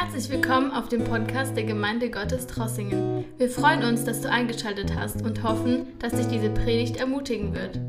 [0.00, 3.24] Herzlich willkommen auf dem Podcast der Gemeinde Gottes Trossingen.
[3.36, 7.80] Wir freuen uns, dass du eingeschaltet hast und hoffen, dass dich diese Predigt ermutigen wird.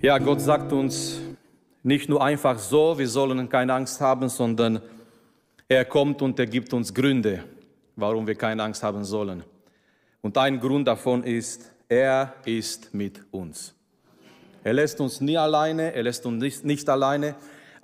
[0.00, 1.20] Ja, Gott sagt uns
[1.82, 4.80] nicht nur einfach so, wir sollen keine Angst haben, sondern
[5.68, 7.44] er kommt und er gibt uns Gründe,
[7.94, 9.44] warum wir keine Angst haben sollen.
[10.22, 13.74] Und ein Grund davon ist, er ist mit uns.
[14.62, 17.34] Er lässt uns nie alleine, er lässt uns nicht, nicht alleine.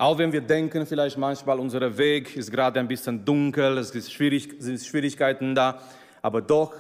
[0.00, 4.54] Auch wenn wir denken, vielleicht manchmal unser Weg ist gerade ein bisschen dunkel, es schwierig,
[4.58, 5.78] sind Schwierigkeiten da,
[6.22, 6.72] aber doch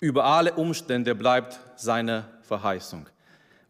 [0.00, 3.06] über alle Umstände bleibt seine Verheißung.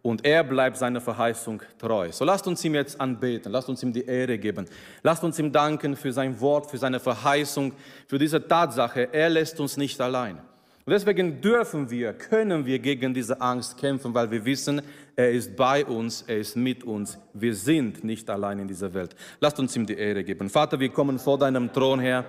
[0.00, 2.10] Und er bleibt seiner Verheißung treu.
[2.12, 4.64] So lasst uns ihm jetzt anbeten, lasst uns ihm die Ehre geben,
[5.02, 7.74] lasst uns ihm danken für sein Wort, für seine Verheißung,
[8.06, 9.12] für diese Tatsache.
[9.12, 10.40] Er lässt uns nicht allein.
[10.86, 14.80] Und deswegen dürfen wir, können wir gegen diese Angst kämpfen, weil wir wissen,
[15.14, 17.18] er ist bei uns, er ist mit uns.
[17.34, 19.14] Wir sind nicht allein in dieser Welt.
[19.40, 20.48] Lasst uns ihm die Ehre geben.
[20.48, 22.24] Vater, wir kommen vor deinem Thron, Herr.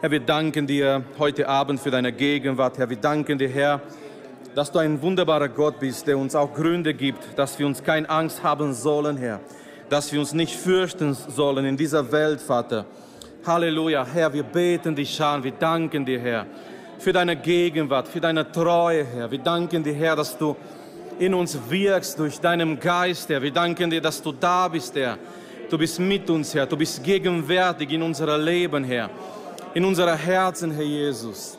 [0.00, 2.78] Herr, wir danken dir heute Abend für deine Gegenwart.
[2.78, 3.82] Herr, wir danken dir, Herr,
[4.54, 8.08] dass du ein wunderbarer Gott bist, der uns auch Gründe gibt, dass wir uns keine
[8.08, 9.40] Angst haben sollen, Herr.
[9.90, 12.86] Dass wir uns nicht fürchten sollen in dieser Welt, Vater.
[13.44, 16.46] Halleluja, Herr, wir beten dich an, wir danken dir, Herr,
[17.02, 19.28] für deine Gegenwart, für deine Treue, Herr.
[19.28, 20.54] Wir danken dir, Herr, dass du
[21.18, 23.42] in uns wirkst durch deinen Geist, Herr.
[23.42, 25.18] Wir danken dir, dass du da bist, Herr.
[25.68, 26.64] Du bist mit uns, Herr.
[26.64, 29.10] Du bist gegenwärtig in unserem Leben, Herr.
[29.74, 31.58] In unseren Herzen, Herr Jesus.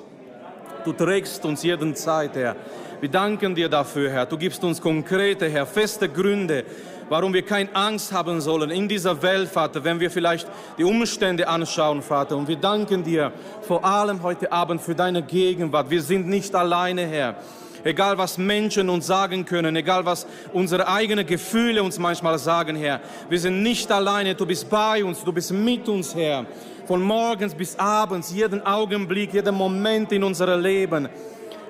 [0.86, 2.55] Du trägst uns jeden Zeit, Herr.
[3.02, 4.25] Wir danken dir dafür, Herr.
[4.25, 6.64] Du gibst uns konkrete, Herr, feste Gründe,
[7.09, 11.48] warum wir keine Angst haben sollen in dieser Welt, Vater, wenn wir vielleicht die Umstände
[11.48, 12.38] anschauen, Vater.
[12.38, 15.90] Und wir danken dir vor allem heute Abend für deine Gegenwart.
[15.90, 17.36] Wir sind nicht alleine, Herr
[17.84, 23.02] egal was Menschen uns sagen können, egal was unsere eigenen Gefühle uns manchmal sagen, Herr.
[23.30, 26.45] Wir sind nicht alleine, du bist bei uns, du bist mit uns, Herr.
[26.86, 31.08] Von morgens bis abends, jeden Augenblick, jeden Moment in unserem Leben.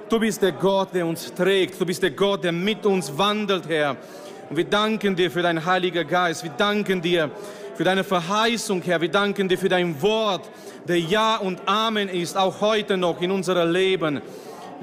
[0.09, 1.79] Du bist der Gott, der uns trägt.
[1.79, 3.95] Du bist der Gott, der mit uns wandelt, Herr.
[4.49, 6.43] Und wir danken dir für deinen Heiligen Geist.
[6.43, 7.31] Wir danken dir
[7.75, 9.01] für deine Verheißung, Herr.
[9.01, 10.49] Wir danken dir für dein Wort,
[10.87, 14.21] der Ja und Amen ist, auch heute noch in unserem Leben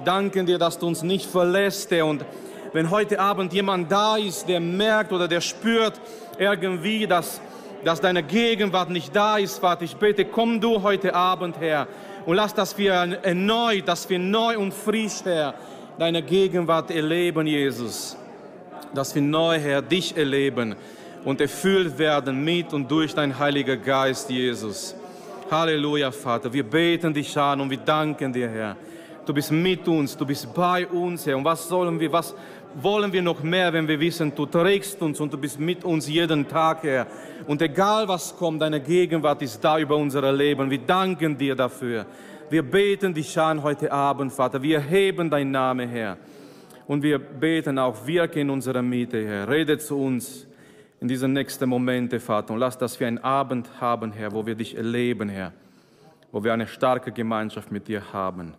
[0.04, 2.06] danken dir, dass du uns nicht verlässt, Herr.
[2.06, 2.25] Und
[2.72, 6.00] wenn heute Abend jemand da ist, der merkt oder der spürt
[6.38, 7.41] irgendwie, dass,
[7.84, 11.87] dass deine Gegenwart nicht da ist, Vater, ich bete, komm du heute Abend, Herr,
[12.27, 15.54] und lass, dass wir erneut, dass wir neu und frisch, Herr,
[15.98, 18.16] deine Gegenwart erleben, Jesus.
[18.94, 20.74] Dass wir neu, Herr, dich erleben
[21.24, 24.94] und erfüllt werden mit und durch dein Heiliger Geist, Jesus.
[25.50, 26.52] Halleluja, Vater.
[26.52, 28.76] Wir beten dich an und wir danken dir, Herr.
[29.26, 31.36] Du bist mit uns, du bist bei uns, Herr.
[31.36, 32.34] Und was sollen wir, was
[32.74, 36.08] wollen wir noch mehr, wenn wir wissen, du trägst uns und du bist mit uns
[36.08, 37.06] jeden Tag, Herr.
[37.46, 40.70] Und egal was kommt, deine Gegenwart ist da über unser Leben.
[40.70, 42.06] Wir danken dir dafür.
[42.48, 44.62] Wir beten dich an heute Abend, Vater.
[44.62, 46.16] Wir heben deinen Namen, Herr.
[46.90, 49.48] Und wir beten auch, wirke in unserer Mitte, Herr.
[49.48, 50.48] Rede zu uns
[50.98, 52.52] in diesen nächsten Momente, Vater.
[52.52, 55.52] Und lass, dass wir einen Abend haben, Herr, wo wir dich erleben, Herr.
[56.32, 58.54] Wo wir eine starke Gemeinschaft mit dir haben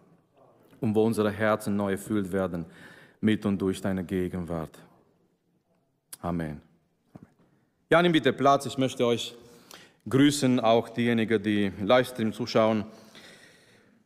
[0.80, 2.66] und wo unsere Herzen neu erfüllt werden
[3.20, 4.80] mit und durch deine Gegenwart.
[6.22, 6.62] Amen.
[7.90, 8.66] Ja, nimm bitte Platz.
[8.66, 9.36] Ich möchte euch
[10.08, 12.86] grüßen, auch diejenigen, die Livestream zuschauen.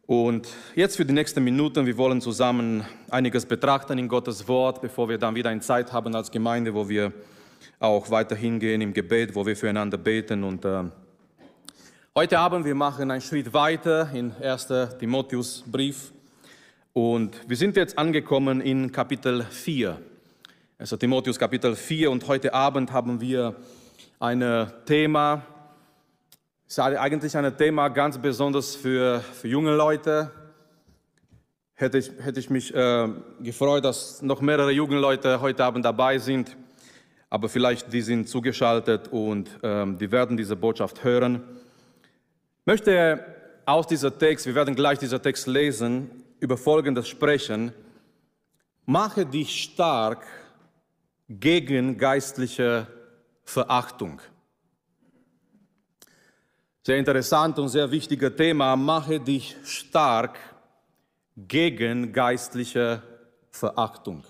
[0.07, 5.09] Und jetzt für die nächsten Minuten, wir wollen zusammen einiges betrachten in Gottes Wort, bevor
[5.09, 7.11] wir dann wieder eine Zeit haben als Gemeinde, wo wir
[7.79, 10.43] auch weiter hingehen im Gebet, wo wir füreinander beten.
[10.43, 10.83] Und äh,
[12.13, 14.67] heute Abend, wir machen einen Schritt weiter in 1.
[14.99, 16.13] Timotheusbrief.
[16.93, 19.99] Und wir sind jetzt angekommen in Kapitel 4.
[20.77, 23.55] Also Timotheus Kapitel 4 und heute Abend haben wir
[24.19, 25.41] ein Thema,
[26.67, 30.31] ist eigentlich ein Thema ganz besonders für, für junge Leute.
[31.73, 33.07] Hätte ich, hätte ich mich äh,
[33.41, 36.55] gefreut, dass noch mehrere junge Leute heute Abend dabei sind,
[37.29, 41.43] aber vielleicht die sind zugeschaltet und ähm, die werden diese Botschaft hören.
[42.61, 43.23] Ich möchte
[43.65, 46.09] aus dieser Text, wir werden gleich dieser Text lesen,
[46.39, 47.73] über Folgendes sprechen.
[48.85, 50.25] Mache dich stark
[51.27, 52.87] gegen geistliche
[53.43, 54.21] Verachtung.
[56.85, 58.75] Sehr interessant und sehr wichtiges Thema.
[58.75, 60.37] Mache dich stark
[61.35, 63.01] gegen geistliche
[63.49, 64.23] Verachtung.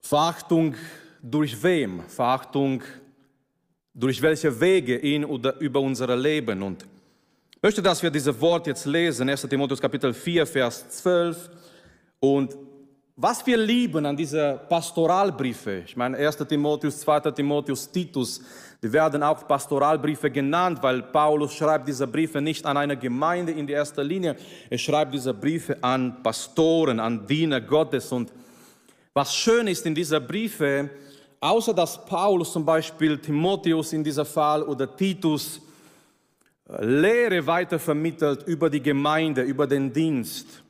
[0.00, 0.74] Verachtung
[1.22, 2.02] durch wem?
[2.08, 2.82] Verachtung
[3.94, 6.60] durch welche Wege in oder über unser Leben?
[6.60, 6.84] Und
[7.52, 9.42] ich möchte, dass wir dieses Wort jetzt lesen, 1.
[9.42, 11.48] Timotheus Kapitel 4, Vers 12.
[12.18, 12.56] Und
[13.14, 16.38] was wir lieben an diese Pastoralbriefe, ich meine 1.
[16.38, 17.20] Timotheus, 2.
[17.32, 18.40] Timotheus, Titus,
[18.82, 23.68] die werden auch Pastoralbriefe genannt, weil Paulus schreibt diese Briefe nicht an eine Gemeinde in
[23.68, 24.36] erster Linie,
[24.70, 28.10] er schreibt diese Briefe an Pastoren, an Diener Gottes.
[28.10, 28.32] Und
[29.12, 30.88] was schön ist in dieser Briefe,
[31.40, 35.60] außer dass Paulus zum Beispiel Timotheus in diesem Fall oder Titus
[36.78, 40.62] Lehre weitervermittelt über die Gemeinde, über den Dienst,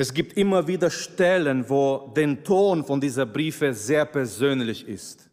[0.00, 5.27] es gibt immer wieder Stellen, wo der Ton von dieser Briefe sehr persönlich ist.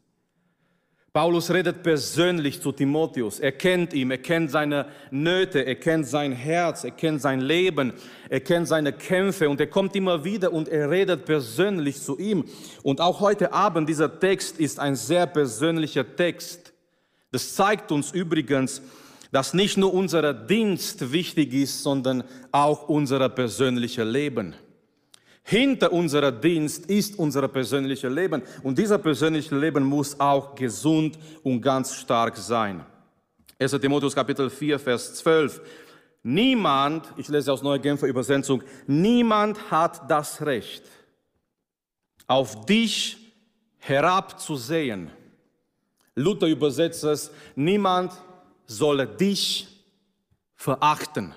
[1.16, 3.40] Paulus redet persönlich zu Timotheus.
[3.40, 7.94] Er kennt ihn, er kennt seine Nöte, er kennt sein Herz, er kennt sein Leben,
[8.28, 12.44] er kennt seine Kämpfe und er kommt immer wieder und er redet persönlich zu ihm.
[12.84, 16.74] Und auch heute Abend, dieser Text ist ein sehr persönlicher Text.
[17.32, 18.82] Das zeigt uns übrigens,
[19.32, 24.54] dass nicht nur unser Dienst wichtig ist, sondern auch unser persönliches Leben.
[25.48, 31.62] Hinter unserem Dienst ist unser persönliches Leben und dieser persönliche Leben muss auch gesund und
[31.62, 32.84] ganz stark sein.
[33.60, 33.72] 1.
[33.74, 35.62] Timotheus Kapitel 4, Vers 12.
[36.24, 40.84] Niemand, ich lese aus Neue Genfer Übersetzung, niemand hat das Recht,
[42.26, 43.16] auf dich
[43.78, 45.12] herabzusehen.
[46.16, 48.14] Luther übersetzt es, niemand
[48.66, 49.68] solle dich
[50.56, 51.36] verachten.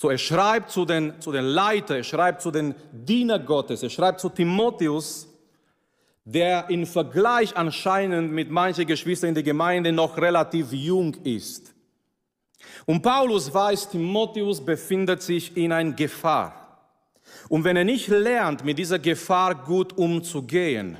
[0.00, 3.90] So, er schreibt zu den, zu den Leitern, er schreibt zu den Diener Gottes, er
[3.90, 5.26] schreibt zu Timotheus,
[6.24, 11.74] der im Vergleich anscheinend mit manchen Geschwistern in der Gemeinde noch relativ jung ist.
[12.86, 16.94] Und Paulus weiß, Timotheus befindet sich in einer Gefahr.
[17.48, 20.96] Und wenn er nicht lernt, mit dieser Gefahr gut umzugehen,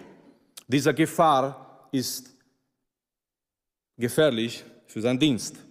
[0.66, 2.34] diese Gefahr ist
[3.96, 5.67] gefährlich für seinen Dienst.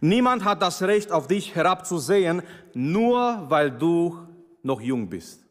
[0.00, 2.42] Niemand hat das Recht, auf dich herabzusehen,
[2.72, 4.18] nur weil du
[4.62, 5.44] noch jung bist.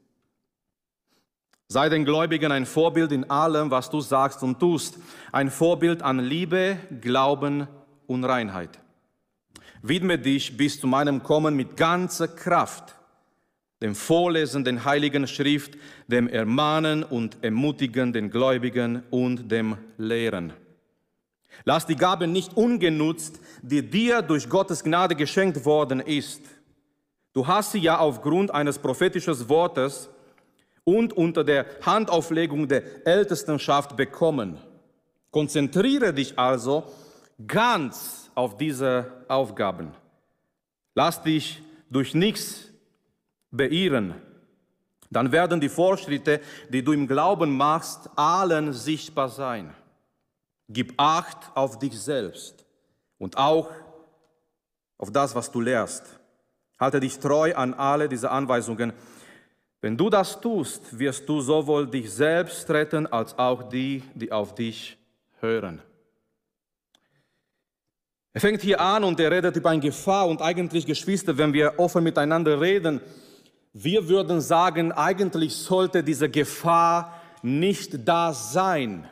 [1.67, 4.99] Sei den Gläubigen ein Vorbild in allem, was du sagst und tust.
[5.31, 7.67] Ein Vorbild an Liebe, Glauben
[8.05, 8.79] und Reinheit.
[9.81, 12.95] Widme dich bis zu meinem Kommen mit ganzer Kraft,
[13.81, 20.53] dem Vorlesen der Heiligen Schrift, dem Ermahnen und Ermutigen den Gläubigen und dem Lehren.
[21.65, 26.41] Lass die Gabe nicht ungenutzt, die dir durch Gottes Gnade geschenkt worden ist.
[27.33, 30.09] Du hast sie ja aufgrund eines prophetischen Wortes
[30.83, 34.57] und unter der Handauflegung der Ältestenschaft bekommen.
[35.31, 36.83] Konzentriere dich also
[37.47, 39.91] ganz auf diese Aufgaben.
[40.93, 42.69] Lass dich durch nichts
[43.49, 44.15] beirren.
[45.09, 49.73] Dann werden die Fortschritte, die du im Glauben machst, allen sichtbar sein.
[50.69, 52.65] Gib Acht auf dich selbst
[53.17, 53.69] und auch
[54.97, 56.19] auf das, was du lehrst.
[56.79, 58.93] Halte dich treu an alle diese Anweisungen.
[59.81, 64.55] Wenn du das tust, wirst du sowohl dich selbst retten als auch die, die auf
[64.55, 64.97] dich
[65.41, 65.81] hören.
[68.31, 71.77] Er fängt hier an und er redet über eine Gefahr und eigentlich, Geschwister, wenn wir
[71.77, 73.01] offen miteinander reden,
[73.73, 79.07] wir würden sagen, eigentlich sollte diese Gefahr nicht da sein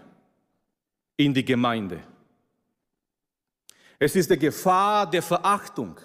[1.25, 1.99] in die Gemeinde.
[3.99, 5.99] Es ist die Gefahr der Verachtung.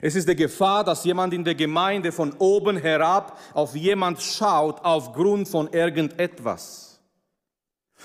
[0.00, 4.84] Es ist die Gefahr, dass jemand in der Gemeinde von oben herab auf jemand schaut
[4.84, 7.00] aufgrund von irgendetwas.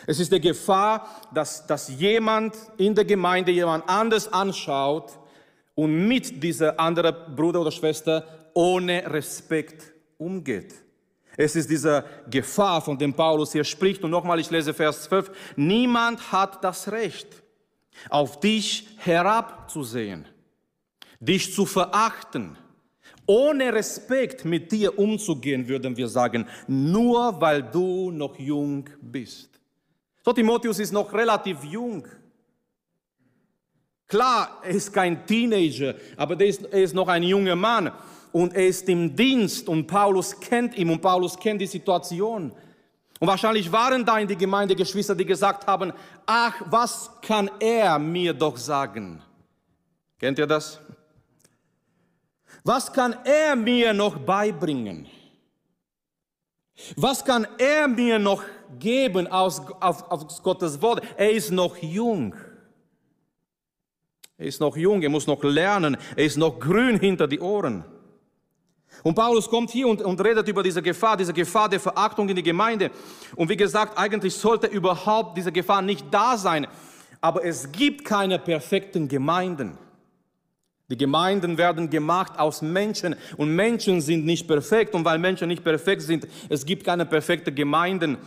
[0.08, 5.12] Es ist die Gefahr, dass, dass jemand in der Gemeinde jemand anders anschaut
[5.76, 10.74] und mit dieser anderen Bruder oder Schwester ohne Respekt umgeht.
[11.44, 14.04] Es ist diese Gefahr, von dem Paulus hier spricht.
[14.04, 15.32] Und nochmal, ich lese Vers 12.
[15.56, 17.28] Niemand hat das Recht,
[18.10, 20.26] auf dich herabzusehen,
[21.20, 22.58] dich zu verachten,
[23.26, 29.50] ohne Respekt mit dir umzugehen, würden wir sagen, nur weil du noch jung bist.
[30.24, 32.08] So, Timotheus ist noch relativ jung.
[34.08, 37.92] Klar, er ist kein Teenager, aber er er ist noch ein junger Mann
[38.32, 42.52] und er ist im Dienst und Paulus kennt ihn und Paulus kennt die Situation.
[43.20, 45.94] Und wahrscheinlich waren da in die Gemeinde Geschwister, die gesagt haben,
[46.26, 49.22] ach, was kann er mir doch sagen?
[50.20, 50.80] Kennt ihr das?
[52.64, 55.08] Was kann er mir noch beibringen?
[56.96, 58.44] Was kann er mir noch
[58.80, 61.04] geben aus, aus, aus Gottes Wort?
[61.18, 62.36] Er ist noch jung.
[64.38, 67.86] Er ist noch jung, er muss noch lernen, er ist noch grün hinter die Ohren.
[69.04, 72.36] Und Paulus kommt hier und, und redet über diese Gefahr, diese Gefahr der Verachtung in
[72.36, 72.92] die Gemeinde.
[73.36, 76.68] Und wie gesagt, eigentlich sollte überhaupt diese Gefahr nicht da sein.
[77.20, 79.78] Aber es gibt keine perfekten Gemeinden.
[80.90, 85.64] Die Gemeinden werden gemacht aus Menschen und Menschen sind nicht perfekt und weil Menschen nicht
[85.64, 88.18] perfekt sind, es gibt keine perfekten Gemeinden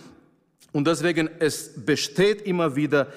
[0.72, 3.08] und deswegen es besteht immer wieder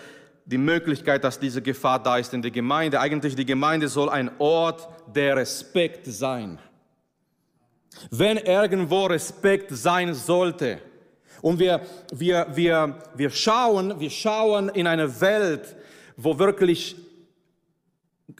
[0.43, 2.99] die Möglichkeit, dass diese Gefahr da ist in der Gemeinde.
[2.99, 6.59] Eigentlich die Gemeinde soll ein Ort der Respekt sein.
[8.11, 10.79] Wenn irgendwo Respekt sein sollte
[11.41, 11.81] und wir,
[12.13, 15.75] wir, wir, wir schauen, wir schauen in eine Welt,
[16.15, 16.95] wo wirklich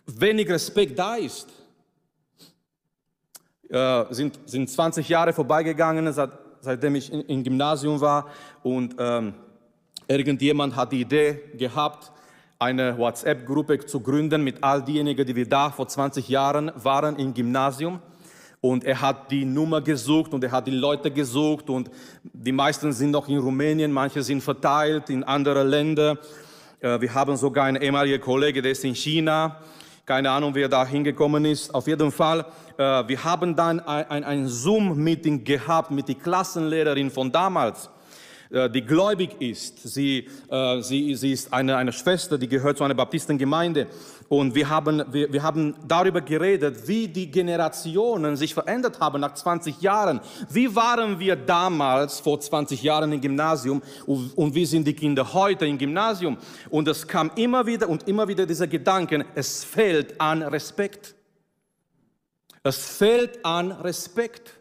[0.06, 1.48] wenig Respekt da ist.
[3.70, 8.28] Äh, sind, sind 20 Jahre vorbeigegangen, seit, seitdem ich im Gymnasium war
[8.64, 9.34] und ähm,
[10.08, 12.12] irgendjemand hat die Idee gehabt,
[12.60, 17.34] eine WhatsApp-Gruppe zu gründen mit all diejenigen, die wir da vor 20 Jahren waren im
[17.34, 18.00] Gymnasium.
[18.60, 21.92] Und er hat die Nummer gesucht und er hat die Leute gesucht und
[22.24, 26.18] die meisten sind noch in Rumänien, manche sind verteilt in andere Länder.
[26.80, 29.62] Äh, wir haben sogar einen ehemaligen Kollege, der ist in China.
[30.06, 31.74] Keine Ahnung, wer da hingekommen ist.
[31.76, 32.46] Auf jeden Fall,
[32.78, 37.90] äh, wir haben dann ein, ein, ein Zoom-Meeting gehabt mit der Klassenlehrerin von damals
[38.50, 39.82] äh, die gläubig ist.
[39.88, 40.28] Sie,
[40.82, 43.88] sie, sie ist eine, eine Schwester, die gehört zu einer Baptistengemeinde.
[44.30, 49.34] Und wir haben, wir, wir haben darüber geredet, wie die Generationen sich verändert haben nach
[49.34, 50.20] 20 Jahren.
[50.50, 55.34] Wie waren wir damals vor 20 Jahren im Gymnasium und, und wie sind die Kinder
[55.34, 56.38] heute im Gymnasium?
[56.70, 61.16] Und es kam immer wieder und immer wieder dieser Gedanke, es fehlt an Respekt.
[62.64, 64.57] Es fehlt an Respekt.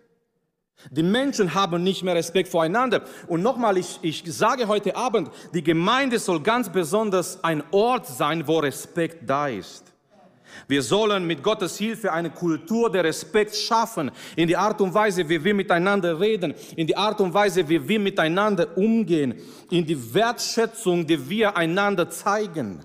[0.90, 3.02] Die Menschen haben nicht mehr Respekt voreinander.
[3.26, 8.46] Und nochmal, ich, ich sage heute Abend, die Gemeinde soll ganz besonders ein Ort sein,
[8.46, 9.92] wo Respekt da ist.
[10.68, 15.28] Wir sollen mit Gottes Hilfe eine Kultur der Respekt schaffen, in die Art und Weise,
[15.28, 19.34] wie wir miteinander reden, in die Art und Weise, wie wir miteinander umgehen,
[19.70, 22.80] in die Wertschätzung, die wir einander zeigen.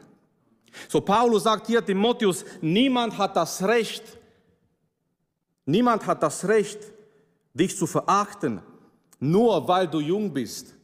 [0.87, 4.03] So Paulus sagt hier Timotheus, niemand hat das Recht,
[5.65, 6.79] niemand hat das Recht,
[7.53, 8.61] dich zu verachten,
[9.19, 10.75] nur weil du jung bist.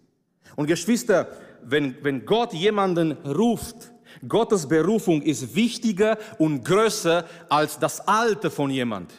[0.56, 1.28] Und Geschwister,
[1.64, 3.92] wenn, wenn Gott jemanden ruft,
[4.28, 9.12] Gottes Berufung ist wichtiger und größer als das Alter von jemand.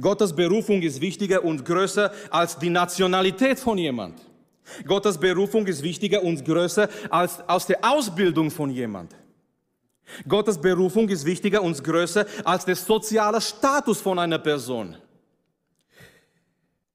[0.00, 4.20] Gottes Berufung ist wichtiger und größer als die Nationalität von jemand.
[4.86, 9.14] Gottes Berufung ist wichtiger und größer als aus der Ausbildung von jemand.
[10.26, 14.96] Gottes Berufung ist wichtiger und größer als der soziale Status von einer Person.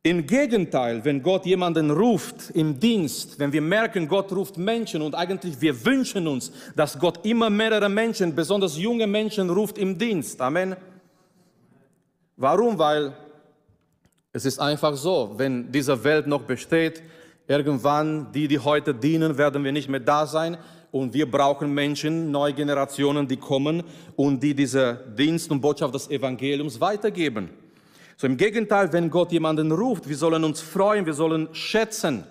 [0.06, 5.16] Im Gegenteil, wenn Gott jemanden ruft im Dienst, wenn wir merken, Gott ruft Menschen und
[5.16, 10.42] eigentlich wir wünschen uns, dass Gott immer mehrere Menschen, besonders junge Menschen ruft im Dienst.
[10.42, 10.76] Amen.
[12.36, 12.78] Warum?
[12.78, 13.14] Weil
[14.34, 17.02] es ist einfach so, wenn diese Welt noch besteht,
[17.48, 20.58] irgendwann die, die heute dienen, werden wir nicht mehr da sein
[20.92, 23.84] und wir brauchen Menschen, neue Generationen, die kommen
[24.18, 27.63] und die diese Dienst und Botschaft des Evangeliums weitergeben.
[28.24, 32.24] So im Gegenteil, wenn Gott jemanden ruft, wir sollen uns freuen, wir sollen schätzen.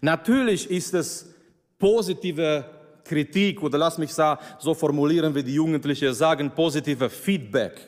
[0.00, 1.34] Natürlich ist es
[1.78, 2.64] positive
[3.04, 7.78] Kritik oder lass mich so formulieren, wie die Jugendlichen sagen, positive Feedback.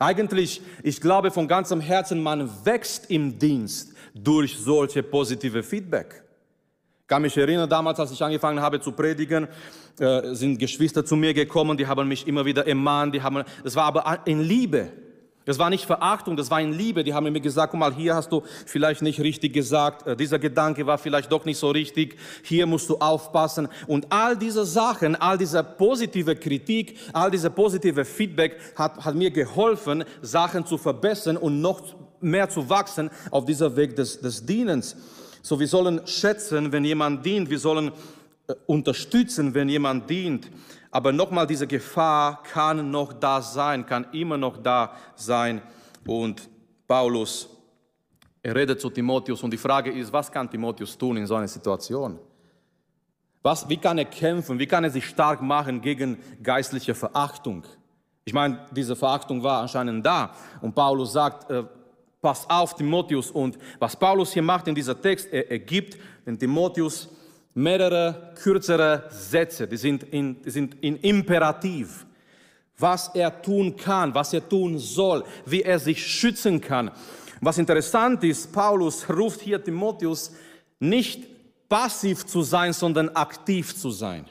[0.00, 6.24] Eigentlich, ich glaube von ganzem Herzen, man wächst im Dienst durch solche positive Feedback.
[7.02, 9.46] Ich kann mich erinnern, damals, als ich angefangen habe zu predigen,
[10.00, 13.76] äh, sind Geschwister zu mir gekommen, die haben mich immer wieder ermahnt, die haben, das
[13.76, 15.03] war aber in Liebe.
[15.44, 17.04] Das war nicht Verachtung, das war in Liebe.
[17.04, 20.38] Die haben mir gesagt, guck mal, hier hast du vielleicht nicht richtig gesagt, äh, dieser
[20.38, 23.68] Gedanke war vielleicht doch nicht so richtig, hier musst du aufpassen.
[23.86, 29.30] Und all diese Sachen, all diese positive Kritik, all diese positive Feedback hat, hat mir
[29.30, 31.82] geholfen, Sachen zu verbessern und noch
[32.20, 34.96] mehr zu wachsen auf dieser Weg des, des Dienens.
[35.42, 37.92] So, wir sollen schätzen, wenn jemand dient, wir sollen
[38.46, 40.50] äh, unterstützen, wenn jemand dient.
[40.94, 45.60] Aber nochmal, diese Gefahr kann noch da sein, kann immer noch da sein.
[46.06, 46.48] Und
[46.86, 47.48] Paulus,
[48.40, 51.48] er redet zu Timotheus und die Frage ist, was kann Timotheus tun in so einer
[51.48, 52.16] Situation?
[53.42, 54.56] Was, wie kann er kämpfen?
[54.56, 57.64] Wie kann er sich stark machen gegen geistliche Verachtung?
[58.24, 60.32] Ich meine, diese Verachtung war anscheinend da.
[60.60, 61.64] Und Paulus sagt, äh,
[62.22, 63.32] pass auf Timotheus.
[63.32, 67.08] Und was Paulus hier macht in dieser Text, er, er gibt den Timotheus
[67.54, 72.04] mehrere kürzere Sätze, die sind in, die sind in Imperativ.
[72.76, 76.90] Was er tun kann, was er tun soll, wie er sich schützen kann.
[77.40, 80.32] Was interessant ist, Paulus ruft hier Timotheus
[80.80, 81.24] nicht
[81.68, 84.26] passiv zu sein, sondern aktiv zu sein.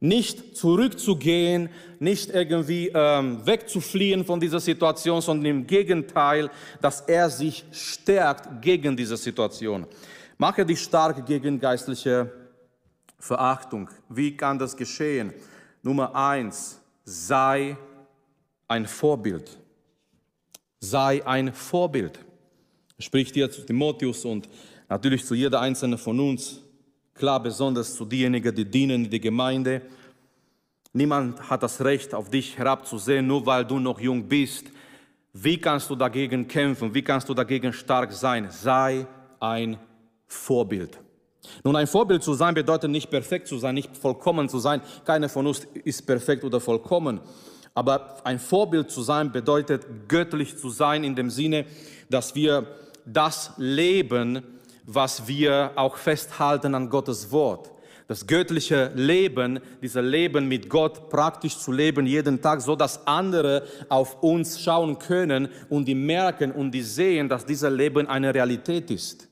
[0.00, 7.64] Nicht zurückzugehen, nicht irgendwie ähm, wegzufliehen von dieser Situation, sondern im Gegenteil, dass er sich
[7.72, 9.86] stärkt gegen diese Situation.
[10.40, 12.32] Mache dich stark gegen geistliche
[13.18, 13.90] Verachtung.
[14.08, 15.32] Wie kann das geschehen?
[15.82, 17.76] Nummer eins, sei
[18.68, 19.58] ein Vorbild.
[20.78, 22.20] Sei ein Vorbild.
[23.00, 24.48] Spricht hier zu Timotheus und
[24.88, 26.62] natürlich zu jeder einzelnen von uns,
[27.14, 29.82] klar besonders zu denjenigen, die dienen in der Gemeinde.
[30.92, 34.66] Niemand hat das Recht, auf dich herabzusehen, nur weil du noch jung bist.
[35.32, 36.94] Wie kannst du dagegen kämpfen?
[36.94, 38.48] Wie kannst du dagegen stark sein?
[38.52, 39.04] Sei
[39.40, 39.78] ein
[40.28, 40.98] Vorbild.
[41.64, 44.82] Nun, ein Vorbild zu sein bedeutet nicht perfekt zu sein, nicht vollkommen zu sein.
[45.04, 47.20] Keiner von uns ist perfekt oder vollkommen.
[47.74, 51.64] Aber ein Vorbild zu sein bedeutet göttlich zu sein in dem Sinne,
[52.10, 52.66] dass wir
[53.04, 54.42] das leben,
[54.84, 57.70] was wir auch festhalten an Gottes Wort.
[58.08, 63.64] Das göttliche Leben, dieser Leben mit Gott praktisch zu leben jeden Tag, so dass andere
[63.90, 68.90] auf uns schauen können und die merken und die sehen, dass dieser Leben eine Realität
[68.90, 69.27] ist.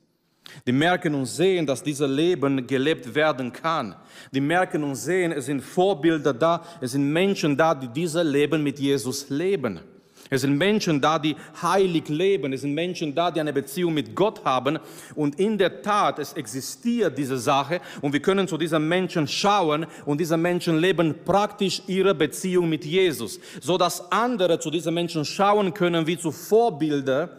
[0.67, 3.97] Die merken und sehen, dass dieses Leben gelebt werden kann.
[4.33, 8.63] Die merken und sehen, es sind Vorbilder da, es sind Menschen da, die dieses Leben
[8.63, 9.81] mit Jesus leben.
[10.29, 12.53] Es sind Menschen da, die heilig leben.
[12.53, 14.79] Es sind Menschen da, die eine Beziehung mit Gott haben.
[15.15, 17.81] Und in der Tat, es existiert diese Sache.
[18.01, 19.87] Und wir können zu diesen Menschen schauen.
[20.05, 23.39] Und diese Menschen leben praktisch ihre Beziehung mit Jesus.
[23.61, 27.31] So dass andere zu diesen Menschen schauen können, wie zu Vorbilder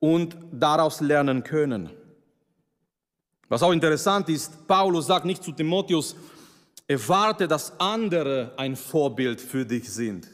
[0.00, 1.90] und daraus lernen können.
[3.48, 6.16] Was auch interessant ist, Paulus sagt nicht zu Timotheus,
[6.88, 10.28] erwarte, dass andere ein Vorbild für dich sind.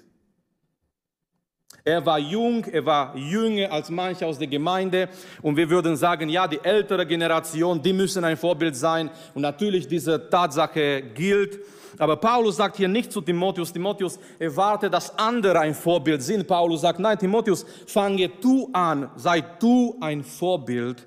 [1.85, 5.09] Er war jung, er war jünger als manche aus der Gemeinde
[5.43, 9.89] und wir würden sagen, ja, die ältere Generation, die müssen ein Vorbild sein und natürlich
[9.89, 11.59] diese Tatsache gilt.
[11.99, 16.47] Aber Paulus sagt hier nicht zu Timotheus, Timotheus, erwarte, dass andere ein Vorbild sind.
[16.47, 21.05] Paulus sagt, nein, Timotheus, fange du an, sei du ein Vorbild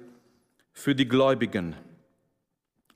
[0.74, 1.74] für die Gläubigen.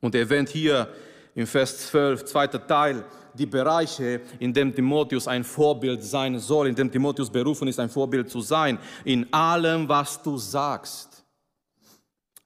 [0.02, 0.88] Und er erwähnt hier
[1.36, 6.76] im Vers 12, zweiter Teil, die Bereiche, in dem Timotheus ein Vorbild sein soll, in
[6.76, 11.24] dem Timotheus berufen ist, ein Vorbild zu sein, in allem, was du sagst.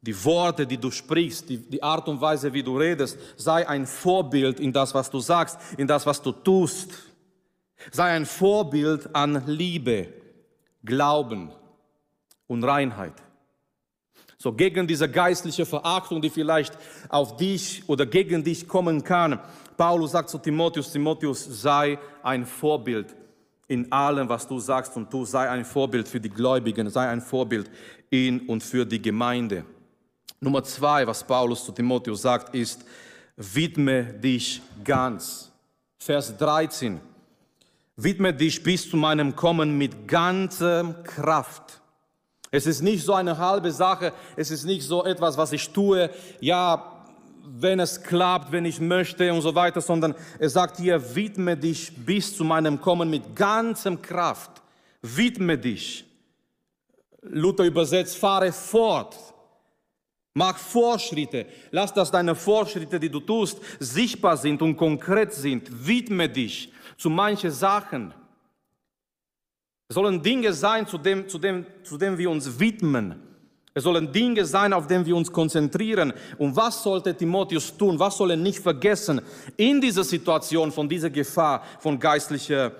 [0.02, 3.88] Die Worte, die du sprichst, die, die Art und Weise, wie du redest, sei ein
[3.88, 6.92] Vorbild in das, was du sagst, in das, was du tust.
[7.92, 10.10] Sei ein Vorbild an Liebe,
[10.84, 11.52] Glauben
[12.48, 13.23] und Reinheit.
[14.43, 16.77] So gegen diese geistliche Verachtung, die vielleicht
[17.08, 19.39] auf dich oder gegen dich kommen kann.
[19.77, 23.15] Paulus sagt zu Timotheus, Timotheus, sei ein Vorbild
[23.69, 27.21] in allem, was du sagst und du sei ein Vorbild für die Gläubigen, sei ein
[27.21, 27.71] Vorbild
[28.10, 29.63] in und für die Gemeinde.
[30.41, 32.84] Nummer zwei, was Paulus zu Timotheus sagt, ist,
[33.38, 35.53] widme dich ganz.
[35.99, 36.99] Vers 13.
[37.95, 41.79] Widme dich bis zu meinem Kommen mit ganzer Kraft
[42.54, 46.12] es ist nicht so eine halbe Sache, es ist nicht so etwas, was ich tue,
[46.39, 47.04] ja,
[47.46, 51.92] wenn es klappt, wenn ich möchte und so weiter, sondern er sagt hier, widme dich
[52.06, 54.62] bis zu meinem Kommen mit ganzem Kraft.
[55.02, 56.06] Widme dich.
[57.24, 59.18] Luther übersetzt, fahre fort.
[60.36, 61.48] Mach Fortschritte.
[61.72, 65.88] Lass, dass deine Fortschritte, die du tust, sichtbar sind und konkret sind.
[65.88, 68.13] Widme dich zu manchen Sachen.
[69.93, 73.13] Es sollen Dinge sein, zu dem, zu, dem, zu dem wir uns widmen.
[73.75, 76.13] Es sollen Dinge sein, auf denen wir uns konzentrieren.
[76.39, 77.99] Und was sollte Timotheus tun?
[77.99, 79.21] Was soll er nicht vergessen
[79.56, 82.71] in dieser Situation von dieser Gefahr von geistlicher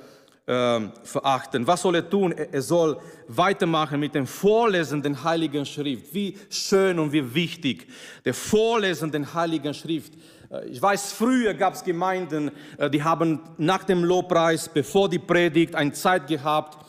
[0.48, 1.68] äh, Verachten?
[1.68, 2.32] Was soll er tun?
[2.32, 2.98] Er soll
[3.28, 6.12] weitermachen mit dem Vorlesen der Heiligen Schrift.
[6.16, 7.86] Wie schön und wie wichtig
[8.26, 10.14] der Vorlesen der Heiligen Schrift.
[10.50, 12.50] Äh, ich weiß, früher gab es Gemeinden,
[12.80, 16.80] äh, die haben nach dem Lobpreis, bevor die Predigt, eine Zeit gehabt,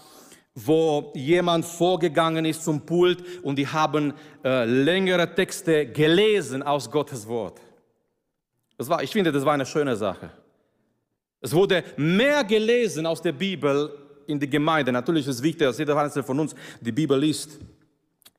[0.55, 4.15] wo jemand vorgegangen ist zum Pult und die haben
[4.45, 7.61] äh, längere Texte gelesen aus Gottes Wort.
[8.79, 10.31] Das war, ich finde, das war eine schöne Sache.
[11.41, 13.91] Es wurde mehr gelesen aus der Bibel
[14.27, 14.93] in die Gemeinde.
[14.93, 17.59] Natürlich ist es wichtig, dass jeder einzelne von uns die Bibel liest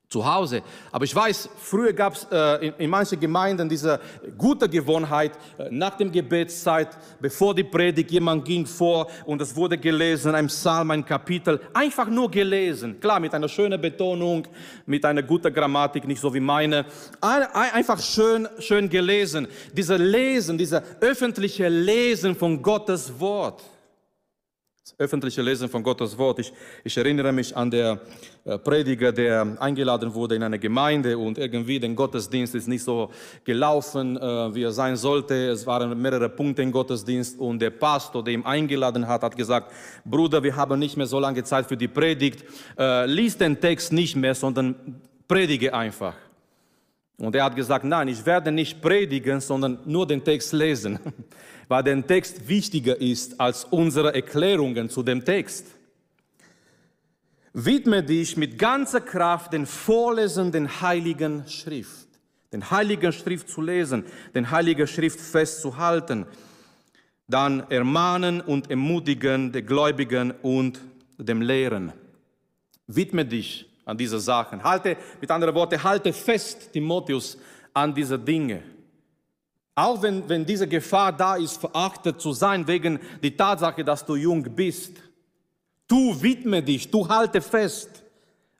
[0.08, 0.62] zu Hause.
[0.92, 3.98] Aber ich weiß, früher gab es äh, in, in manchen Gemeinden diese
[4.38, 9.76] gute Gewohnheit, äh, nach dem Gebetszeit, bevor die Predigt, jemand ging vor und es wurde
[9.76, 13.00] gelesen, ein Psalm, ein Kapitel, einfach nur gelesen.
[13.00, 14.46] Klar, mit einer schönen Betonung,
[14.86, 16.86] mit einer guten Grammatik, nicht so wie meine.
[17.20, 19.48] Ein, ein, einfach schön, schön gelesen.
[19.72, 23.62] Diese Lesen, diese öffentliche Lesen von Gottes Wort
[24.98, 26.38] öffentliche Lesen von Gottes Wort.
[26.38, 26.52] Ich,
[26.84, 28.00] ich erinnere mich an der
[28.44, 33.10] äh, Prediger, der eingeladen wurde in eine Gemeinde und irgendwie der Gottesdienst ist nicht so
[33.44, 35.48] gelaufen, äh, wie er sein sollte.
[35.48, 39.72] Es waren mehrere Punkte im Gottesdienst und der Pastor, der ihn eingeladen hat, hat gesagt,
[40.04, 42.44] Bruder, wir haben nicht mehr so lange Zeit für die Predigt.
[42.78, 46.14] Äh, lies den Text nicht mehr, sondern predige einfach.
[47.18, 50.98] Und er hat gesagt, nein, ich werde nicht predigen, sondern nur den Text lesen.
[51.68, 55.66] weil der Text wichtiger ist als unsere Erklärungen zu dem Text.
[57.52, 62.06] Widme dich mit ganzer Kraft den Vorlesen den Heiligen Schrift.
[62.52, 66.26] Den Heiligen Schrift zu lesen, den Heiligen Schrift festzuhalten.
[67.26, 70.80] Dann ermahnen und ermutigen der Gläubigen und
[71.18, 71.92] dem Lehren.
[72.86, 74.62] Widme dich an diese Sachen.
[74.62, 77.38] Halte, mit anderen Worten, halte fest, Timotheus,
[77.72, 78.62] an diese Dinge.
[79.78, 84.16] Auch wenn, wenn diese Gefahr da ist, verachtet zu sein wegen der Tatsache, dass du
[84.16, 84.94] jung bist.
[85.86, 88.02] Du widme dich, du halte fest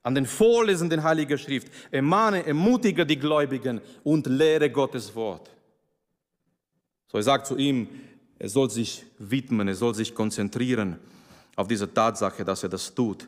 [0.03, 1.73] an den Vorlesen der Heiligen Schrift.
[1.91, 5.51] Ermahne, ermutige die Gläubigen und lehre Gottes Wort.
[7.11, 7.89] So, er sagt zu ihm,
[8.39, 10.99] er soll sich widmen, er soll sich konzentrieren
[11.57, 13.27] auf diese Tatsache, dass er das tut.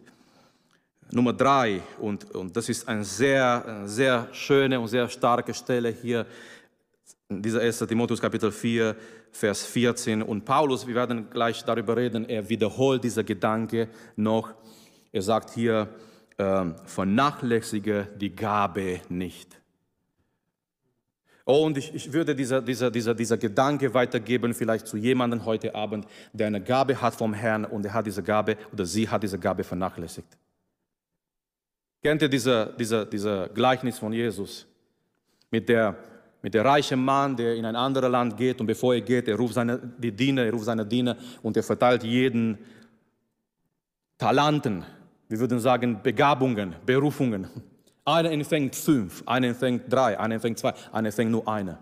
[1.11, 6.27] Nummer drei, und, und das ist eine sehr, sehr schöne und sehr starke Stelle hier,
[7.29, 7.79] dieser 1.
[7.81, 8.97] Timotheus Kapitel 4,
[9.31, 10.23] Vers 14.
[10.23, 14.55] Und Paulus, wir werden gleich darüber reden, er wiederholt dieser Gedanke noch.
[15.13, 15.89] Er sagt hier,
[16.39, 19.61] äh, vernachlässige die Gabe nicht.
[21.45, 25.75] Oh, und ich, ich würde dieser, dieser, dieser, dieser Gedanke weitergeben, vielleicht zu jemandem heute
[25.75, 29.23] Abend, der eine Gabe hat vom Herrn und er hat diese Gabe oder sie hat
[29.23, 30.37] diese Gabe vernachlässigt.
[32.03, 34.67] Kennt ihr diese, diese, diese Gleichnis von Jesus
[35.51, 35.97] mit der,
[36.49, 39.37] mit der reichen Mann, der in ein anderes Land geht und bevor er geht, er
[39.37, 42.57] ruft seine, die Diener, er ruft seine Diener und er verteilt jeden
[44.17, 44.83] Talenten,
[45.29, 47.49] wir würden sagen Begabungen, Berufungen.
[48.03, 51.81] Einer empfängt fünf, einer empfängt drei, einer empfängt zwei, einer empfängt nur eine.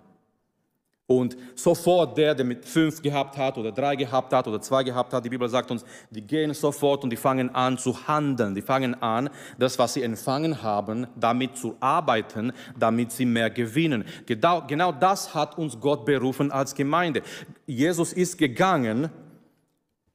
[1.09, 5.13] Und sofort der, der mit fünf gehabt hat oder drei gehabt hat oder zwei gehabt
[5.13, 8.57] hat, die Bibel sagt uns, die gehen sofort und die fangen an zu handeln.
[8.57, 14.05] Die fangen an, das, was sie empfangen haben, damit zu arbeiten, damit sie mehr gewinnen.
[14.27, 17.23] Genau, genau das hat uns Gott berufen als Gemeinde.
[17.67, 19.09] Jesus ist gegangen,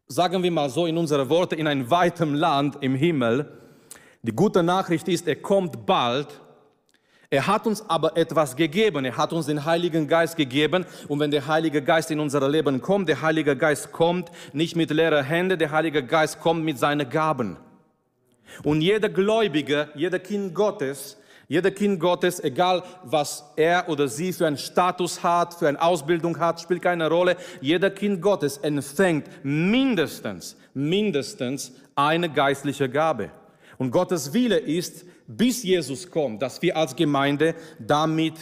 [0.07, 3.49] sagen wir mal so in unsere Worte, in ein weitem Land im Himmel.
[4.23, 6.41] Die gute Nachricht ist, er kommt bald
[7.33, 9.05] er hat uns aber etwas gegeben.
[9.05, 10.85] Er hat uns den Heiligen Geist gegeben.
[11.07, 14.91] Und wenn der Heilige Geist in unser Leben kommt, der Heilige Geist kommt nicht mit
[14.91, 17.55] leeren Händen, der Heilige Geist kommt mit seinen Gaben.
[18.63, 21.17] Und jeder Gläubige, jeder Kind Gottes,
[21.47, 26.37] jeder Kind Gottes, egal was er oder sie für einen Status hat, für eine Ausbildung
[26.37, 27.37] hat, spielt keine Rolle.
[27.61, 33.29] Jeder Kind Gottes empfängt mindestens, mindestens eine geistliche Gabe.
[33.77, 35.05] Und Gottes Wille ist,
[35.37, 38.35] bis Jesus kommt, dass wir als Gemeinde damit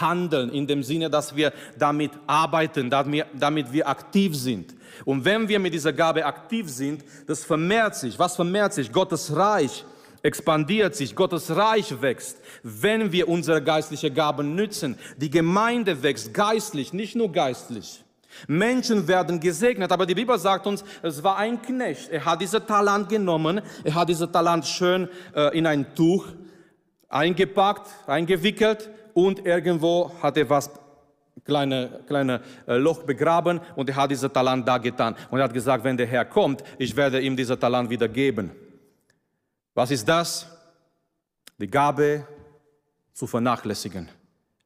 [0.00, 4.74] handeln, in dem Sinne, dass wir damit arbeiten, damit wir aktiv sind.
[5.04, 8.18] Und wenn wir mit dieser Gabe aktiv sind, das vermehrt sich.
[8.18, 8.90] Was vermehrt sich?
[8.90, 9.84] Gottes Reich
[10.22, 14.98] expandiert sich, Gottes Reich wächst, wenn wir unsere geistlichen Gaben nützen.
[15.18, 18.02] Die Gemeinde wächst geistlich, nicht nur geistlich.
[18.46, 22.10] Menschen werden gesegnet, aber die Bibel sagt uns, es war ein Knecht.
[22.10, 26.26] Er hat dieses Talent genommen, er hat dieses Talent schön äh, in ein Tuch
[27.08, 30.70] eingepackt, eingewickelt und irgendwo hat er was
[31.44, 35.14] kleine, kleine äh, Loch begraben und er hat dieses Talent da getan.
[35.30, 38.50] Und er hat gesagt, wenn der Herr kommt, ich werde ihm dieses Talent wieder geben.
[39.74, 40.46] Was ist das?
[41.58, 42.26] Die Gabe
[43.12, 44.08] zu vernachlässigen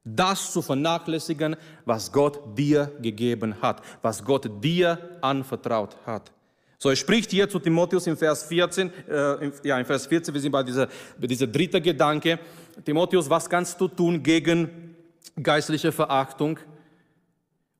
[0.04, 6.32] das zu vernachlässigen, was Gott dir gegeben hat, was Gott dir anvertraut hat.
[6.78, 10.40] So, er spricht hier zu Timotheus im Vers 14, äh, ja, im Vers 14, wir
[10.40, 12.38] sind bei dieser, bei dieser dritten Gedanke.
[12.82, 14.96] Timotheus, was kannst du tun gegen
[15.42, 16.58] geistliche Verachtung?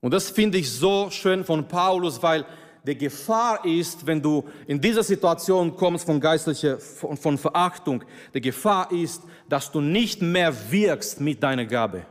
[0.01, 2.45] Und das finde ich so schön von Paulus, weil
[2.83, 8.03] die Gefahr ist, wenn du in diese Situation kommst von geistlicher, von, von Verachtung,
[8.33, 12.05] die Gefahr ist, dass du nicht mehr wirkst mit deiner Gabe.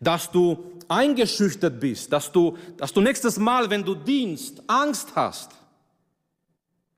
[0.00, 5.50] Dass du eingeschüchtert bist, dass du, dass du nächstes Mal, wenn du dienst, Angst hast.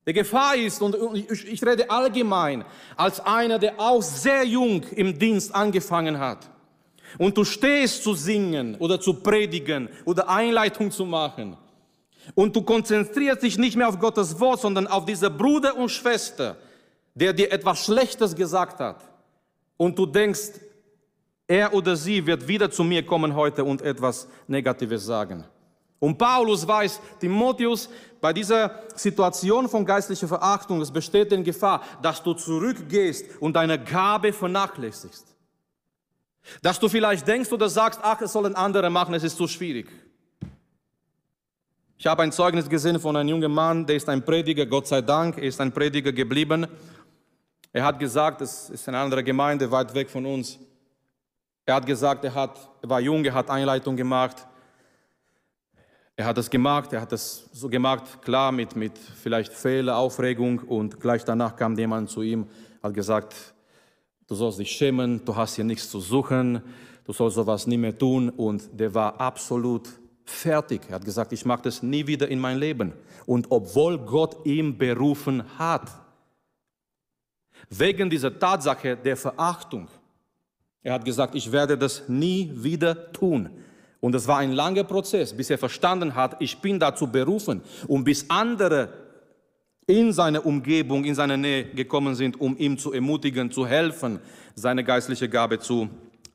[0.07, 0.97] Die Gefahr ist, und
[1.31, 2.65] ich, rede allgemein,
[2.97, 6.49] als einer, der auch sehr jung im Dienst angefangen hat,
[7.19, 11.57] und du stehst zu singen oder zu predigen oder Einleitung zu machen,
[12.35, 16.57] und du konzentrierst dich nicht mehr auf Gottes Wort, sondern auf diese Bruder und Schwester,
[17.15, 19.03] der dir etwas Schlechtes gesagt hat.
[19.77, 20.53] Und du denkst,
[21.49, 25.45] er oder sie wird wieder zu mir kommen heute und etwas Negatives sagen.
[25.99, 27.89] Und Paulus weiß, Timotheus,
[28.21, 33.83] bei dieser Situation von geistlicher Verachtung, es besteht in Gefahr, dass du zurückgehst und deine
[33.83, 35.27] Gabe vernachlässigst.
[36.63, 39.89] Dass du vielleicht denkst oder sagst, ach, es sollen andere machen, es ist zu schwierig.
[41.97, 45.03] Ich habe ein Zeugnis gesehen von einem jungen Mann, der ist ein Prediger, Gott sei
[45.03, 46.67] Dank, er ist ein Prediger geblieben.
[47.73, 50.59] Er hat gesagt, es ist eine andere Gemeinde weit weg von uns.
[51.69, 54.47] Er hat gesagt, er, hat, er war jung, er hat Einleitung gemacht.
[56.17, 60.61] Er hat das gemacht, er hat das so gemacht, klar, mit, mit vielleicht Fehler, Aufregung
[60.61, 62.47] und gleich danach kam jemand zu ihm,
[62.83, 63.35] hat gesagt,
[64.27, 66.63] du sollst dich schämen, du hast hier nichts zu suchen,
[67.05, 69.91] du sollst sowas nie mehr tun und der war absolut
[70.25, 70.81] fertig.
[70.89, 72.95] Er hat gesagt, ich mache das nie wieder in mein Leben.
[73.27, 75.91] Und obwohl Gott ihn berufen hat,
[77.69, 79.89] wegen dieser Tatsache der Verachtung,
[80.89, 83.51] er hat gesagt, ich werde das nie wieder tun.
[84.01, 88.05] Und es war ein langer Prozess, bis er verstanden hat, ich bin dazu berufen und
[88.05, 88.89] bis andere
[89.87, 94.19] in seine Umgebung, in seine Nähe gekommen sind, um ihm zu ermutigen, zu helfen,
[94.55, 95.91] seine geistliche Gabe zu,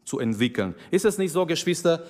[0.06, 0.76] zu entwickeln.
[0.92, 2.04] Ist es nicht so, Geschwister?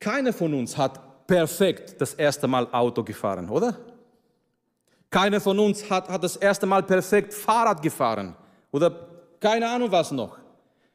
[0.00, 3.76] Keiner von uns hat perfekt das erste Mal Auto gefahren, oder?
[5.10, 8.34] Keiner von uns hat, hat das erste Mal perfekt Fahrrad gefahren
[8.72, 8.90] oder
[9.38, 10.43] keine Ahnung was noch.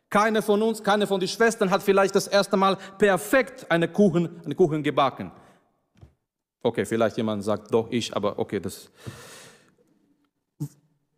[0.10, 4.42] Keine von uns, keine von den Schwestern hat vielleicht das erste Mal perfekt eine Kuchen,
[4.44, 5.32] eine Kuchen gebacken.
[6.64, 8.90] Okay, vielleicht jemand sagt, doch ich, aber okay, das.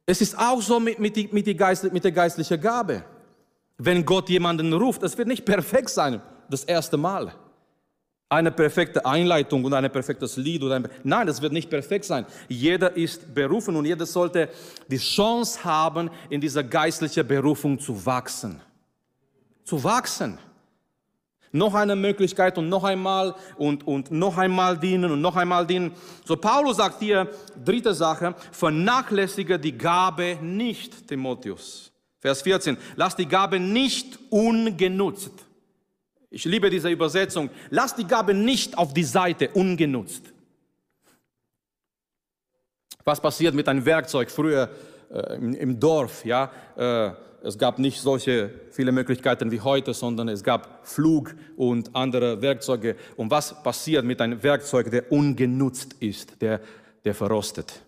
[0.05, 3.03] Es ist auch so mit, mit, die, mit, die Geist, mit der geistlichen Gabe.
[3.77, 7.33] Wenn Gott jemanden ruft, es wird nicht perfekt sein, das erste Mal.
[8.27, 12.25] Eine perfekte Einleitung und ein perfektes Lied oder ein, nein, das wird nicht perfekt sein.
[12.47, 14.49] Jeder ist berufen und jeder sollte
[14.89, 18.61] die Chance haben, in dieser geistlichen Berufung zu wachsen
[19.71, 20.37] zu wachsen.
[21.53, 25.93] Noch eine Möglichkeit und noch einmal und, und noch einmal dienen und noch einmal dienen.
[26.25, 27.29] So Paulus sagt hier,
[27.63, 31.89] dritte Sache, vernachlässige die Gabe nicht, Timotheus.
[32.19, 35.31] Vers 14, lass die Gabe nicht ungenutzt.
[36.29, 37.49] Ich liebe diese Übersetzung.
[37.69, 40.23] Lass die Gabe nicht auf die Seite ungenutzt.
[43.05, 44.69] Was passiert mit einem Werkzeug früher
[45.13, 46.25] äh, im, Dorf?
[46.25, 47.11] Ja, äh,
[47.43, 52.95] es gab nicht solche viele Möglichkeiten wie heute, sondern es gab Flug und andere Werkzeuge.
[53.17, 56.61] Und was passiert mit einem Werkzeug, der ungenutzt ist, der,
[57.03, 57.81] der verrostet?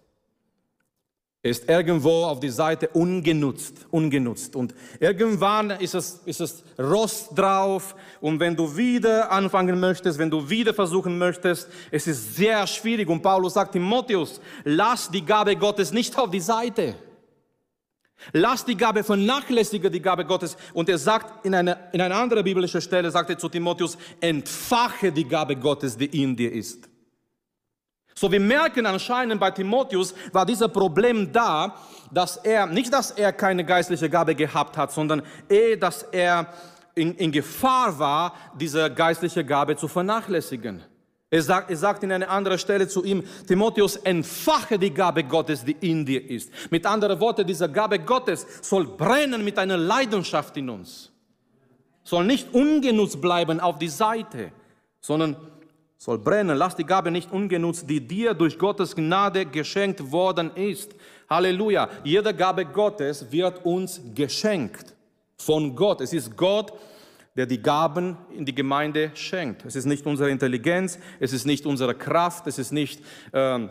[1.44, 4.56] ist irgendwo auf die Seite ungenutzt, ungenutzt.
[4.56, 7.96] Und irgendwann ist es, ist es Rost drauf.
[8.22, 13.10] Und wenn du wieder anfangen möchtest, wenn du wieder versuchen möchtest, es ist sehr schwierig.
[13.10, 16.96] Und Paulus sagt Timotheus, lass die Gabe Gottes nicht auf die Seite.
[18.32, 20.56] Lass die Gabe, vernachlässige die Gabe Gottes.
[20.74, 25.12] Und er sagt in einer, in einer anderen biblischen Stelle, sagt er zu Timotheus, entfache
[25.12, 26.90] die Gabe Gottes, die in dir ist.
[28.16, 31.76] So, wir merken anscheinend bei Timotheus war dieser Problem da,
[32.12, 36.48] dass er, nicht dass er keine geistliche Gabe gehabt hat, sondern eh, dass er
[36.96, 40.84] in, in Gefahr war, diese geistliche Gabe zu vernachlässigen.
[41.34, 45.66] Er sagt, er sagt in einer anderen Stelle zu ihm, Timotheus, entfache die Gabe Gottes,
[45.66, 46.52] die in dir ist.
[46.70, 51.12] Mit anderen Worten, diese Gabe Gottes soll brennen mit einer Leidenschaft in uns.
[52.04, 54.52] Soll nicht ungenutzt bleiben auf die Seite,
[55.02, 55.36] sondern
[55.98, 56.56] soll brennen.
[56.56, 60.94] Lass die Gabe nicht ungenutzt, die dir durch Gottes Gnade geschenkt worden ist.
[61.28, 61.90] Halleluja.
[62.04, 64.94] Jede Gabe Gottes wird uns geschenkt
[65.36, 66.02] von Gott.
[66.02, 66.93] Es ist Gott, der
[67.36, 69.66] die Gaben in die Gemeinde schenkt.
[69.66, 73.02] Es ist nicht unsere Intelligenz, es ist nicht unsere Kraft, es ist nicht
[73.34, 73.70] ähm,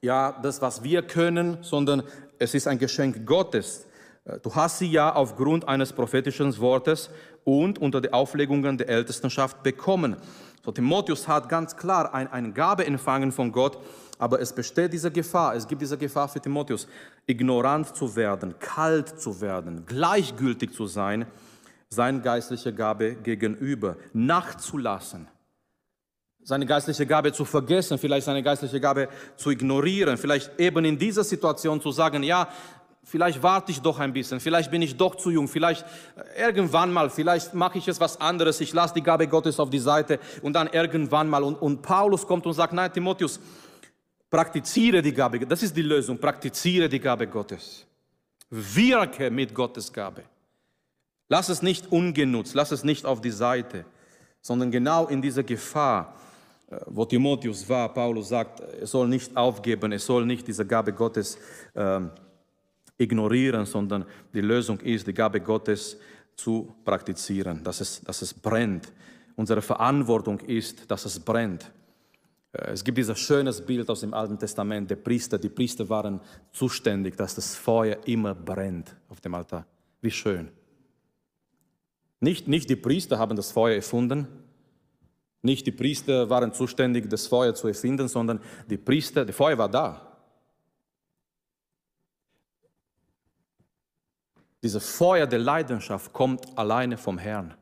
[0.00, 2.02] ja, das, was wir können, sondern
[2.38, 3.86] es ist ein Geschenk Gottes.
[4.24, 7.10] Äh, du hast sie ja aufgrund eines prophetischen Wortes
[7.42, 10.16] und unter den Auflegungen der Ältestenschaft bekommen.
[10.64, 13.78] So, Timotheus hat ganz klar ein, eine Gabe empfangen von Gott,
[14.18, 16.86] aber es besteht diese Gefahr, es gibt diese Gefahr für Timotheus,
[17.26, 21.26] ignorant zu werden, kalt zu werden, gleichgültig zu sein
[21.94, 25.28] seine geistliche Gabe gegenüber, nachzulassen,
[26.42, 31.24] seine geistliche Gabe zu vergessen, vielleicht seine geistliche Gabe zu ignorieren, vielleicht eben in dieser
[31.24, 32.48] Situation zu sagen, ja,
[33.02, 35.84] vielleicht warte ich doch ein bisschen, vielleicht bin ich doch zu jung, vielleicht
[36.36, 39.70] äh, irgendwann mal, vielleicht mache ich jetzt was anderes, ich lasse die Gabe Gottes auf
[39.70, 41.42] die Seite und dann irgendwann mal.
[41.42, 43.40] Und, und Paulus kommt und sagt, nein, Timotheus,
[44.30, 47.86] praktiziere die Gabe, das ist die Lösung, praktiziere die Gabe Gottes.
[48.50, 50.24] Wirke mit Gottes Gabe.
[51.34, 53.84] Lass es nicht ungenutzt, lass es nicht auf die Seite,
[54.40, 56.14] sondern genau in dieser Gefahr,
[56.70, 60.92] äh, wo Timotheus war, Paulus sagt, er soll nicht aufgeben, er soll nicht diese Gabe
[60.92, 61.36] Gottes
[61.74, 62.12] ähm,
[62.96, 65.98] ignorieren, sondern die Lösung ist, die Gabe Gottes
[66.36, 68.92] zu praktizieren, dass es, dass es brennt.
[69.34, 71.68] Unsere Verantwortung ist, dass es brennt.
[72.52, 76.20] Äh, es gibt dieses schönes Bild aus dem Alten Testament, der Priester, die Priester waren
[76.52, 79.66] zuständig, dass das Feuer immer brennt auf dem Altar.
[80.00, 80.48] Wie schön.
[82.24, 84.26] Nicht, nicht die Priester haben das Feuer erfunden,
[85.42, 89.68] nicht die Priester waren zuständig, das Feuer zu erfinden, sondern die Priester, das Feuer war
[89.68, 90.16] da.
[94.62, 97.52] Dieses Feuer der Leidenschaft kommt alleine vom Herrn.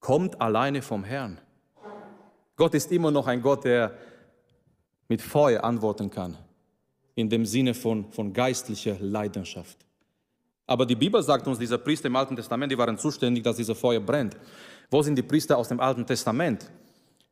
[0.00, 1.40] Kommt alleine vom Herrn.
[2.56, 3.96] Gott ist immer noch ein Gott, der
[5.06, 6.36] mit Feuer antworten kann,
[7.14, 9.86] in dem Sinne von, von geistlicher Leidenschaft.
[10.70, 13.76] Aber die Bibel sagt uns, diese Priester im Alten Testament, die waren zuständig, dass dieses
[13.76, 14.36] Feuer brennt.
[14.88, 16.70] Wo sind die Priester aus dem Alten Testament?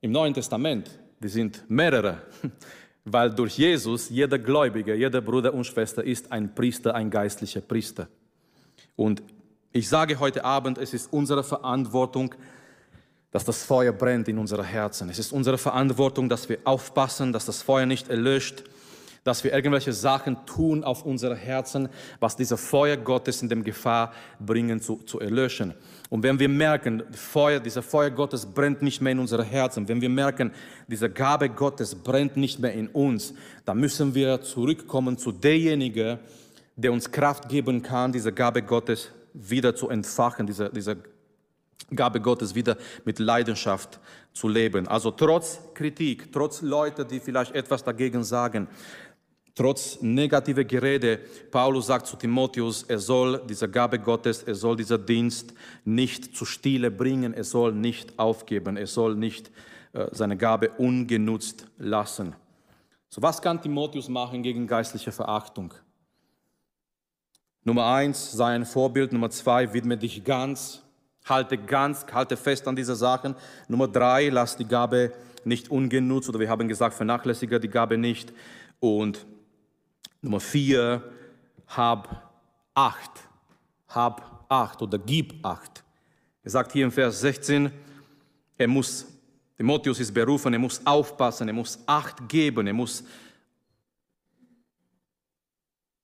[0.01, 2.21] Im Neuen Testament, die sind mehrere,
[3.05, 8.09] weil durch Jesus jeder Gläubige, jeder Bruder und Schwester ist ein Priester, ein geistlicher Priester.
[8.97, 9.23] Und
[9.71, 12.35] ich sage heute Abend, es ist unsere Verantwortung,
[13.31, 15.11] dass das Feuer brennt in unseren Herzen.
[15.11, 18.65] Es ist unsere Verantwortung, dass wir aufpassen, dass das Feuer nicht erlöscht,
[19.25, 21.89] dass wir irgendwelche Sachen tun auf unsere Herzen,
[22.21, 25.75] was diese Feuer Gottes in dem Gefahr bringen zu, zu erlöschen.
[26.11, 30.01] Und wenn wir merken, Feuer, dieser Feuer Gottes brennt nicht mehr in unsere Herzen, wenn
[30.01, 30.53] wir merken,
[30.87, 36.19] diese Gabe Gottes brennt nicht mehr in uns, dann müssen wir zurückkommen zu derjenigen,
[36.77, 40.97] der uns Kraft geben kann, diese Gabe Gottes wieder zu entfachen, diese, diese
[41.95, 43.99] Gabe Gottes wieder mit Leidenschaft
[44.33, 44.87] zu leben.
[44.89, 48.69] Also trotz Kritik, trotz Leute, die vielleicht etwas dagegen sagen,
[49.59, 51.19] trotz negativer Gerede,
[51.51, 55.53] Paulus sagt zu Timotheus, er soll diese Gabe Gottes, er soll dieser Dienst
[55.85, 59.51] nicht zu Stille bringen, er soll nicht aufgeben, er soll nicht
[59.93, 62.35] äh, seine Gabe ungenutzt lassen.
[63.09, 65.75] So was kann Timotheus machen gegen geistliche Verachtung?
[67.65, 69.13] Nummer eins, sei ein Vorbild.
[69.13, 70.83] Nummer zwei, widme dich ganz
[71.29, 73.35] Halte ganz, halte fest an diese Sachen.
[73.69, 75.13] Nummer drei, lass die Gabe
[75.45, 78.33] nicht ungenutzt oder wir haben gesagt, vernachlässige die Gabe nicht.
[78.81, 79.27] Und
[80.21, 81.03] Nummer vier,
[81.67, 82.33] hab
[82.75, 83.11] Acht.
[83.89, 85.85] Hab Acht oder gib Acht.
[86.43, 87.71] Er sagt hier im Vers 16,
[88.57, 89.07] er muss,
[89.57, 93.05] Timotheus ist berufen, er muss aufpassen, er muss Acht geben, er muss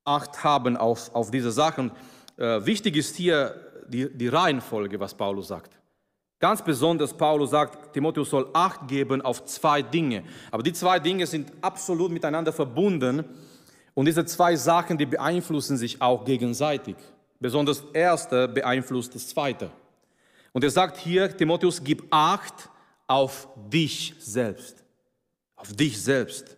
[0.04, 1.90] Acht haben auf, auf diese Sachen.
[2.36, 3.54] Äh, wichtig ist hier,
[3.88, 5.78] die, die Reihenfolge, was Paulus sagt.
[6.38, 10.24] Ganz besonders, Paulus sagt, Timotheus soll Acht geben auf zwei Dinge.
[10.50, 13.24] Aber die zwei Dinge sind absolut miteinander verbunden.
[13.94, 16.96] Und diese zwei Sachen, die beeinflussen sich auch gegenseitig.
[17.38, 19.70] Besonders das erste beeinflusst das zweite.
[20.52, 22.68] Und er sagt hier, Timotheus, gib Acht
[23.06, 24.84] auf dich selbst.
[25.56, 26.56] Auf dich selbst.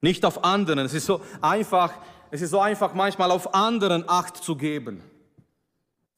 [0.00, 0.80] Nicht auf anderen.
[0.80, 1.92] Es ist so einfach,
[2.30, 5.02] es ist so einfach manchmal auf anderen Acht zu geben.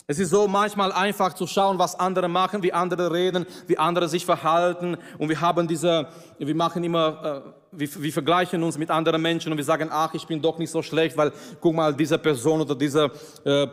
[0.06, 4.06] Es ist so manchmal einfach zu schauen, was andere machen, wie andere reden, wie andere
[4.06, 4.98] sich verhalten.
[5.16, 9.50] Und wir haben diese, wir machen immer, äh, wir, wir vergleichen uns mit anderen Menschen
[9.50, 12.60] und wir sagen, ach, ich bin doch nicht so schlecht, weil guck mal, diese Person
[12.60, 13.10] oder dieser
[13.44, 13.66] äh,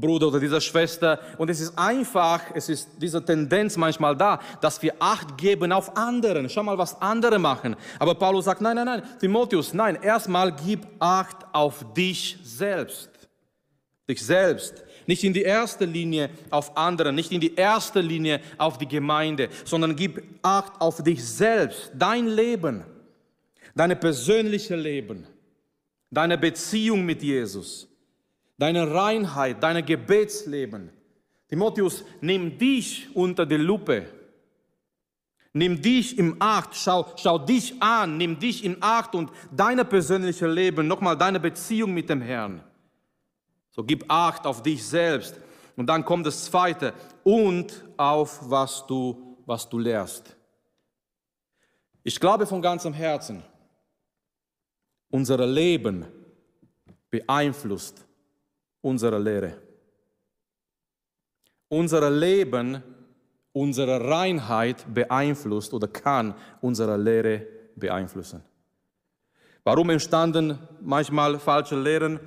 [0.00, 1.20] Bruder oder diese Schwester.
[1.38, 5.96] Und es ist einfach, es ist diese Tendenz manchmal da, dass wir Acht geben auf
[5.96, 6.48] anderen.
[6.48, 7.76] Schau mal, was andere machen.
[8.00, 13.10] Aber Paulus sagt, nein, nein, nein, Timotheus, nein, erstmal gib Acht auf dich selbst.
[14.08, 18.76] Dich selbst nicht in die erste Linie auf andere, nicht in die erste Linie auf
[18.76, 22.84] die Gemeinde, sondern gib Acht auf dich selbst, dein Leben,
[23.74, 25.26] dein persönliches Leben,
[26.10, 27.88] deine Beziehung mit Jesus,
[28.58, 30.90] deine Reinheit, dein Gebetsleben.
[31.48, 34.04] Timotheus, nimm dich unter die Lupe.
[35.54, 40.52] Nimm dich im Acht, schau, schau dich an, nimm dich in Acht und dein persönliches
[40.52, 42.62] Leben, nochmal deine Beziehung mit dem Herrn.
[43.78, 45.36] So gib Acht auf dich selbst.
[45.76, 46.92] Und dann kommt das Zweite.
[47.22, 50.34] Und auf was du, was du lehrst.
[52.02, 53.40] Ich glaube von ganzem Herzen,
[55.10, 56.06] unser Leben
[57.08, 58.04] beeinflusst
[58.80, 59.62] unsere Lehre.
[61.68, 62.82] Unser Leben,
[63.52, 68.42] unsere Reinheit beeinflusst oder kann unsere Lehre beeinflussen.
[69.62, 72.18] Warum entstanden manchmal falsche Lehren?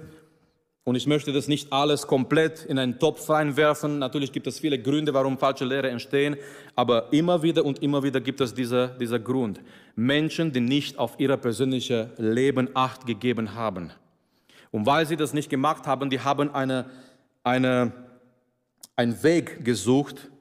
[0.83, 3.99] Und ich möchte das nicht alles komplett in einen Topf reinwerfen.
[3.99, 6.37] Natürlich gibt es viele Gründe, warum falsche Lehre entstehen,
[6.75, 9.61] aber immer wieder und immer wieder gibt es dieser, dieser Grund.
[9.95, 13.91] Menschen, die nicht auf ihr persönliches Leben Acht gegeben haben.
[14.71, 16.89] Und weil sie das nicht gemacht haben, die haben eine,
[17.43, 17.91] eine,
[18.95, 20.31] einen Weg gesucht,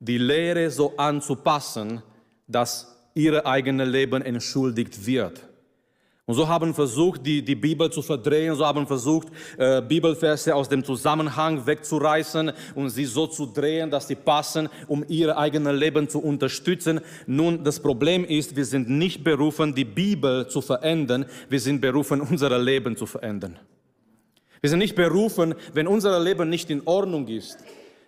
[0.00, 2.02] die Lehre so anzupassen,
[2.48, 5.46] dass ihr eigenes Leben entschuldigt wird.
[6.26, 10.70] Und so haben versucht, die, die Bibel zu verdrehen, so haben versucht, äh, Bibelverse aus
[10.70, 16.08] dem Zusammenhang wegzureißen und sie so zu drehen, dass sie passen, um ihr eigenes Leben
[16.08, 17.00] zu unterstützen.
[17.26, 22.22] Nun, das Problem ist, wir sind nicht berufen, die Bibel zu verändern, wir sind berufen,
[22.22, 23.58] unser Leben zu verändern.
[24.62, 27.58] Wir sind nicht berufen, wenn unser Leben nicht in Ordnung ist.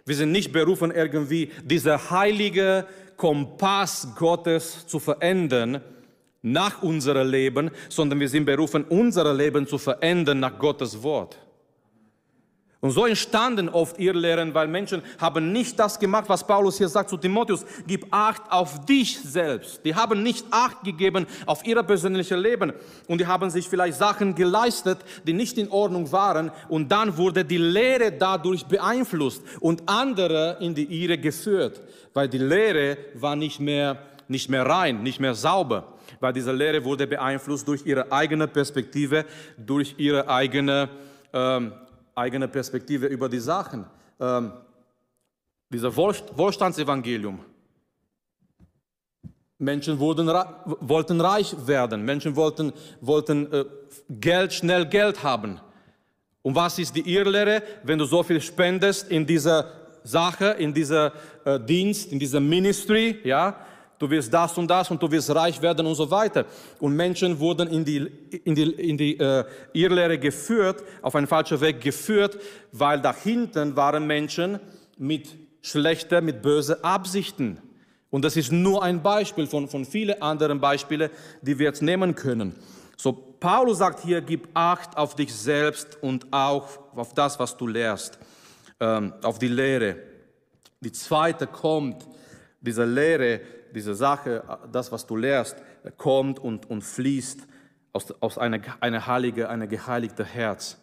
[0.07, 2.87] Wir sind nicht berufen, irgendwie dieser heilige
[3.19, 5.83] Kompass Gottes zu verändern,
[6.47, 11.37] nach unserem Leben, sondern wir sind berufen, unser Leben zu verändern nach Gottes Wort.
[12.81, 17.11] Und so entstanden oft Irrlehren, weil Menschen haben nicht das gemacht, was Paulus hier sagt
[17.11, 17.65] zu Timotheus.
[17.87, 19.81] Gib Acht auf dich selbst.
[19.85, 22.73] Die haben nicht Acht gegeben auf ihr persönliches Leben.
[23.09, 26.53] Und die haben sich vielleicht Sachen geleistet, die nicht in Ordnung waren.
[26.69, 31.81] Und dann wurde die Lehre dadurch beeinflusst und andere in die Irre geführt.
[32.15, 35.93] Weil die Lehre war nicht mehr, nicht mehr rein, nicht mehr sauber.
[36.21, 39.25] Weil diese Lehre wurde beeinflusst durch ihre eigene Perspektive,
[39.57, 40.89] durch ihre eigene
[41.33, 41.73] ähm,
[42.17, 43.85] eigene Perspektive über die Sachen.
[44.19, 44.53] Ähm,
[45.71, 47.41] dieser Wohlstandsevangelium.
[49.59, 50.27] Menschen wurden,
[50.81, 53.65] wollten reich werden, Menschen wollten, wollten äh,
[54.09, 55.61] Geld, schnell Geld haben.
[56.43, 57.63] Und was ist die Irrlehre?
[57.83, 59.73] Wenn du so viel spendest in dieser
[60.05, 61.13] Sache, in dieser
[61.45, 63.57] äh, Dienst, in dieser Ministry, ja,
[63.99, 66.45] du wirst das und das und du wirst reich werden und so weiter.
[66.81, 68.07] Und Menschen wurden in die,
[68.45, 72.39] in die, in die äh, Irrlehre geführt, auf einen falschen Weg geführt,
[72.73, 74.61] weil dahinten waren Menschen
[74.99, 75.29] mit
[75.63, 77.59] schlechten, mit bösen Absichten.
[78.11, 81.11] Und das ist nur ein Beispiel von, von vielen anderen Beispielen,
[81.43, 82.55] die wir jetzt nehmen können.
[82.97, 87.67] So, Paulus sagt hier, gib Acht auf dich selbst und auch auf das, was du
[87.67, 88.19] lehrst,
[88.81, 89.97] ähm, auf die Lehre.
[90.81, 92.07] Die zweite kommt,
[92.61, 93.41] diese Lehre,
[93.77, 95.57] diese Sache, das, was du lehrst,
[95.99, 97.47] kommt und, und fließt
[97.93, 100.79] aus, aus einer eine heilige, eine geheiligte Herz.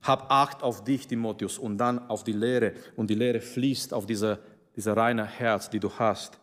[0.00, 2.72] Hab Acht auf dich, Timotheus, und dann auf die Lehre.
[2.94, 4.38] Und die Lehre fließt auf diese,
[4.76, 6.38] diese reine Herz, die du hast.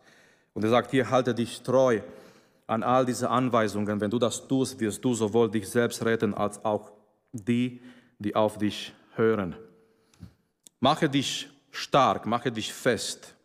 [0.52, 2.00] Und er sagt hier, halte dich treu
[2.66, 3.98] an all diese Anweisungen.
[3.98, 6.92] Wenn du das tust, wirst du sowohl dich selbst retten, als auch
[7.32, 7.80] die,
[8.18, 9.56] die auf dich hören.
[10.80, 13.37] Mache dich stark, mache dich fest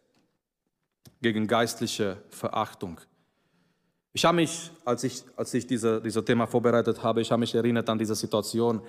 [1.23, 3.01] gegen geistliche Verachtung.
[4.13, 7.55] Ich habe mich, als ich, als ich diese, dieses Thema vorbereitet habe, ich habe mich
[7.55, 8.79] erinnert an diese Situation,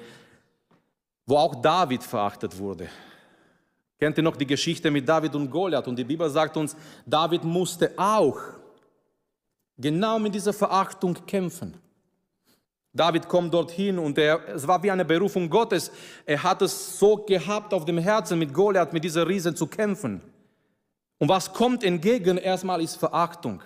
[1.24, 2.88] wo auch David verachtet wurde.
[3.98, 5.88] Kennt ihr noch die Geschichte mit David und Goliath?
[5.88, 6.76] Und die Bibel sagt uns,
[7.06, 8.38] David musste auch
[9.78, 11.74] genau mit dieser Verachtung kämpfen.
[12.92, 15.90] David kommt dorthin und er, es war wie eine Berufung Gottes.
[16.26, 20.20] Er hat es so gehabt auf dem Herzen, mit Goliath, mit dieser Riesen zu kämpfen.
[21.24, 22.36] Und was kommt entgegen?
[22.36, 23.62] Erstmal ist Verachtung.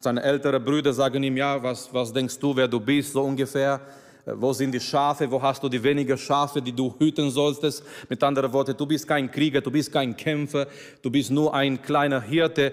[0.00, 3.80] Seine älteren Brüder sagen ihm, ja, was, was denkst du, wer du bist, so ungefähr.
[4.24, 5.30] Äh, wo sind die Schafe?
[5.30, 7.84] Wo hast du die wenigen Schafe, die du hüten solltest?
[8.08, 10.66] Mit anderen Worten, du bist kein Krieger, du bist kein Kämpfer,
[11.02, 12.72] du bist nur ein kleiner Hirte.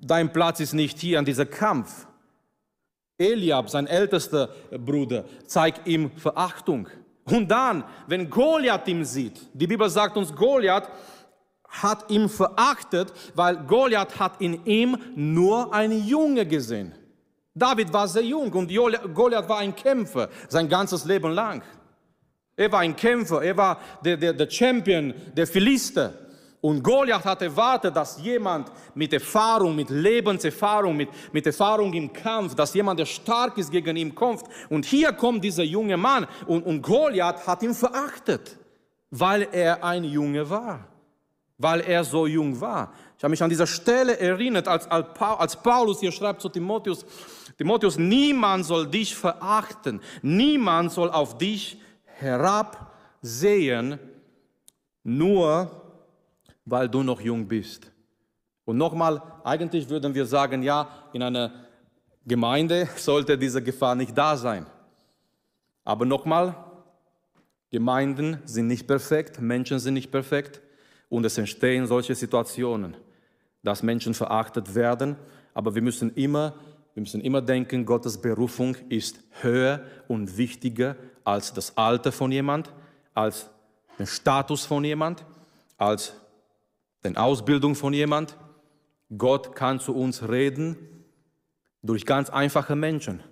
[0.00, 2.08] dein Platz ist nicht hier an diesem Kampf.
[3.16, 6.88] Eliab, sein ältester Bruder, zeigt ihm Verachtung.
[7.26, 10.88] Und dann, wenn Goliath ihn sieht, die Bibel sagt uns, Goliath
[11.68, 16.92] hat ihn verachtet, weil Goliath hat in ihm nur einen Junge gesehen.
[17.54, 18.70] David war sehr jung und
[19.14, 21.62] Goliath war ein Kämpfer sein ganzes Leben lang.
[22.54, 26.12] Er war ein Kämpfer, er war der, der, der Champion der Philister.
[26.60, 32.54] Und Goliath hatte erwartet, dass jemand mit Erfahrung, mit Lebenserfahrung, mit, mit Erfahrung im Kampf,
[32.54, 34.42] dass jemand, der stark ist, gegen ihn kommt.
[34.68, 38.58] Und hier kommt dieser junge Mann und, und Goliath hat ihn verachtet,
[39.10, 40.95] weil er ein Junge war
[41.58, 42.92] weil er so jung war.
[43.16, 47.06] Ich habe mich an dieser Stelle erinnert, als, als Paulus hier schreibt zu Timotheus,
[47.56, 53.98] Timotheus, niemand soll dich verachten, niemand soll auf dich herabsehen,
[55.02, 55.70] nur
[56.66, 57.90] weil du noch jung bist.
[58.66, 61.52] Und nochmal, eigentlich würden wir sagen, ja, in einer
[62.26, 64.66] Gemeinde sollte diese Gefahr nicht da sein.
[65.84, 66.54] Aber nochmal,
[67.70, 70.60] Gemeinden sind nicht perfekt, Menschen sind nicht perfekt.
[71.08, 72.96] Und es entstehen solche Situationen,
[73.62, 75.16] dass Menschen verachtet werden.
[75.54, 76.54] Aber wir müssen immer,
[76.94, 82.72] wir müssen immer denken, Gottes Berufung ist höher und wichtiger als das Alter von jemand,
[83.14, 83.48] als
[83.98, 85.24] den Status von jemand,
[85.76, 86.14] als
[87.04, 88.36] die Ausbildung von jemand.
[89.16, 90.76] Gott kann zu uns reden
[91.82, 93.22] durch ganz einfache Menschen.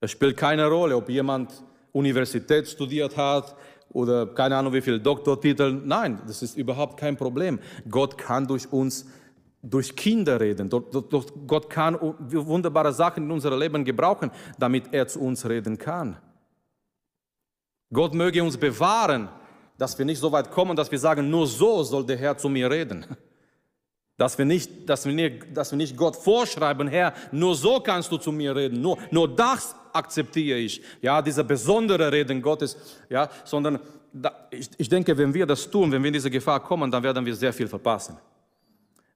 [0.00, 1.52] Es spielt keine Rolle, ob jemand
[1.92, 3.54] Universität studiert hat,
[3.94, 5.80] oder keine Ahnung wie viele Doktortitel.
[5.84, 7.60] Nein, das ist überhaupt kein Problem.
[7.88, 9.06] Gott kann durch uns,
[9.62, 10.68] durch Kinder reden.
[10.68, 16.18] Gott kann wunderbare Sachen in unserem Leben gebrauchen, damit er zu uns reden kann.
[17.92, 19.28] Gott möge uns bewahren,
[19.78, 22.48] dass wir nicht so weit kommen, dass wir sagen, nur so soll der Herr zu
[22.48, 23.06] mir reden.
[24.16, 28.12] Dass wir, nicht, dass, wir nicht, dass wir nicht Gott vorschreiben, Herr, nur so kannst
[28.12, 32.76] du zu mir reden, nur, nur das akzeptiere ich, ja, diese besondere Reden Gottes,
[33.08, 33.78] ja, sondern
[34.12, 37.02] da, ich, ich denke, wenn wir das tun, wenn wir in diese Gefahr kommen, dann
[37.02, 38.16] werden wir sehr viel verpassen.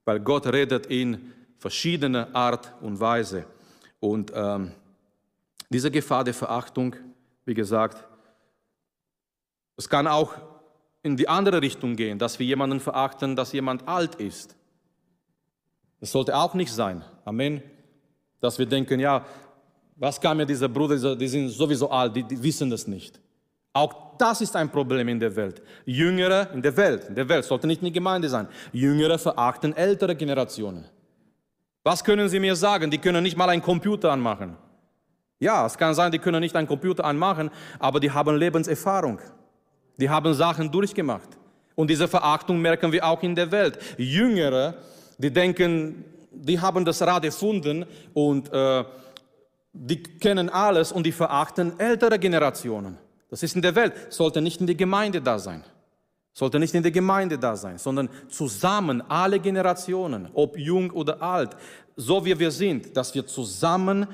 [0.05, 3.45] Weil Gott redet in verschiedener Art und Weise.
[3.99, 4.71] Und ähm,
[5.69, 6.95] diese Gefahr der Verachtung,
[7.45, 8.03] wie gesagt,
[9.77, 10.33] es kann auch
[11.03, 14.55] in die andere Richtung gehen, dass wir jemanden verachten, dass jemand alt ist.
[15.99, 17.03] Das sollte auch nicht sein.
[17.25, 17.61] Amen.
[18.41, 19.25] Dass wir denken, ja,
[19.99, 23.19] was kann mir dieser Bruder, die sind sowieso alt, die, die wissen das nicht.
[23.73, 25.61] Auch das ist ein Problem in der Welt.
[25.85, 28.47] Jüngere in der Welt, in der Welt sollte nicht in der Gemeinde sein.
[28.71, 30.85] Jüngere verachten ältere Generationen.
[31.83, 32.89] Was können Sie mir sagen?
[32.89, 34.57] Die können nicht mal einen Computer anmachen.
[35.39, 39.19] Ja, es kann sein, die können nicht einen Computer anmachen, aber die haben Lebenserfahrung.
[39.97, 41.29] Die haben Sachen durchgemacht.
[41.75, 43.79] Und diese Verachtung merken wir auch in der Welt.
[43.97, 44.75] Jüngere,
[45.17, 48.83] die denken, die haben das Rad erfunden und äh,
[49.73, 52.97] die kennen alles und die verachten ältere Generationen.
[53.29, 55.63] Das ist in der Welt, sollte nicht in der Gemeinde da sein.
[56.33, 61.55] Sollte nicht in der Gemeinde da sein, sondern zusammen, alle Generationen, ob jung oder alt,
[61.95, 64.07] so wie wir sind, dass wir zusammen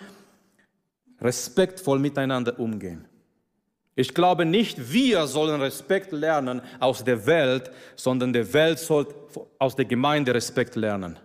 [1.22, 3.06] respektvoll miteinander umgehen.
[3.96, 9.08] Ich glaube nicht, wir sollen Respekt lernen aus der Welt, sondern die Welt soll
[9.58, 11.18] aus der Gemeinde Respekt lernen.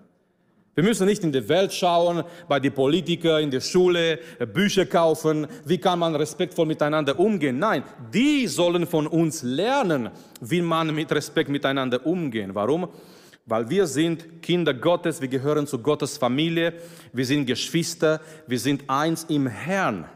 [0.74, 4.20] Wir müssen nicht in die Welt schauen, bei den Politikern, in der Schule,
[4.52, 7.58] Bücher kaufen, wie kann man respektvoll miteinander umgehen.
[7.58, 7.82] Nein,
[8.14, 10.10] die sollen von uns lernen,
[10.40, 12.54] wie man mit Respekt miteinander umgehen.
[12.54, 12.88] Warum?
[13.46, 16.74] Weil wir sind Kinder Gottes, wir gehören zu Gottes Familie,
[17.12, 20.06] wir sind Geschwister, wir sind eins im Herrn.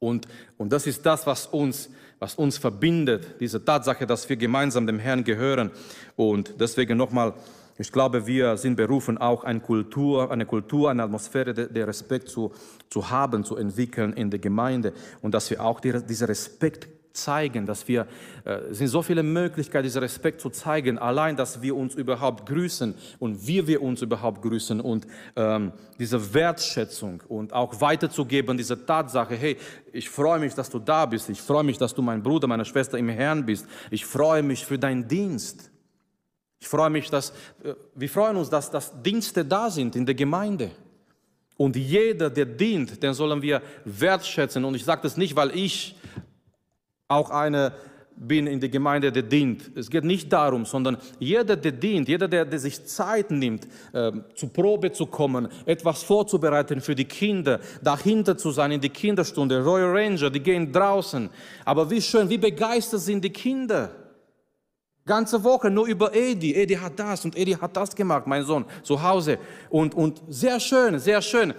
[0.00, 0.26] Und,
[0.58, 4.98] und das ist das, was uns, was uns verbindet, diese Tatsache, dass wir gemeinsam dem
[4.98, 5.70] Herrn gehören.
[6.16, 7.34] Und deswegen nochmal,
[7.76, 12.52] ich glaube, wir sind berufen, auch eine Kultur, eine Kultur, eine Atmosphäre der Respekt zu,
[12.88, 14.92] zu haben, zu entwickeln in der Gemeinde.
[15.22, 18.06] Und dass wir auch diesen Respekt zeigen, dass wir,
[18.44, 22.46] äh, es sind so viele Möglichkeiten, diesen Respekt zu zeigen, allein, dass wir uns überhaupt
[22.46, 25.06] grüßen und wie wir uns überhaupt grüßen und
[25.36, 29.56] ähm, diese Wertschätzung und auch weiterzugeben, diese Tatsache, hey,
[29.92, 32.64] ich freue mich, dass du da bist, ich freue mich, dass du mein Bruder, meine
[32.64, 35.70] Schwester im Herrn bist, ich freue mich für deinen Dienst.
[36.64, 37.28] Ich freue mich, dass
[37.62, 40.70] äh, wir freuen uns, dass, dass Dienste da sind in der Gemeinde.
[41.58, 44.64] Und jeder, der dient, den sollen wir wertschätzen.
[44.64, 45.94] Und ich sage das nicht, weil ich
[47.06, 47.74] auch eine
[48.16, 49.76] bin in der Gemeinde, der dient.
[49.76, 54.12] Es geht nicht darum, sondern jeder, der dient, jeder, der, der sich Zeit nimmt, äh,
[54.34, 59.62] zur Probe zu kommen, etwas vorzubereiten für die Kinder, dahinter zu sein in die Kinderstunde,
[59.62, 61.28] Royal Ranger, die gehen draußen.
[61.66, 64.03] Aber wie schön, wie begeistert sind die Kinder.
[65.06, 66.54] Ganze Woche nur über Edi.
[66.54, 69.38] Edi hat das und Edi hat das gemacht, mein Sohn, zu Hause.
[69.68, 71.52] Und, und sehr schön, sehr schön.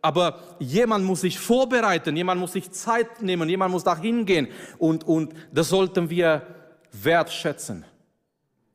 [0.00, 4.48] Aber jemand muss sich vorbereiten, jemand muss sich Zeit nehmen, jemand muss dahin gehen.
[4.78, 6.42] Und, und das sollten wir
[6.92, 7.84] wertschätzen.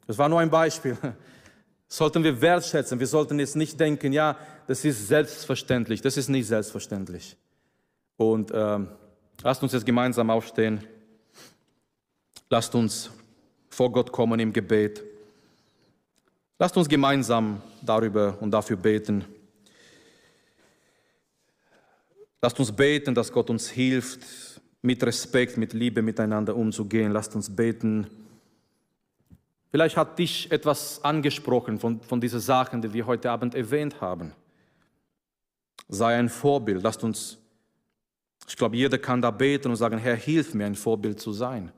[0.07, 0.97] Das war nur ein Beispiel.
[1.89, 2.99] Sollten wir wertschätzen.
[2.99, 6.01] Wir sollten jetzt nicht denken, ja, das ist selbstverständlich.
[6.01, 7.37] Das ist nicht selbstverständlich.
[8.17, 8.89] Und ähm,
[9.41, 10.83] lasst uns jetzt gemeinsam aufstehen.
[12.49, 13.09] Lasst uns
[13.77, 15.03] vor Gott kommen im Gebet.
[16.57, 19.23] Lasst uns gemeinsam darüber und dafür beten.
[22.41, 24.21] Lasst uns beten, dass Gott uns hilft,
[24.81, 27.11] mit Respekt, mit Liebe miteinander umzugehen.
[27.11, 28.07] Lasst uns beten.
[29.69, 34.33] Vielleicht hat dich etwas angesprochen von, von diesen Sachen, die wir heute Abend erwähnt haben.
[35.87, 36.81] Sei ein Vorbild.
[36.81, 37.37] Lasst uns,
[38.47, 41.71] ich glaube, jeder kann da beten und sagen, Herr, hilf mir, ein Vorbild zu sein.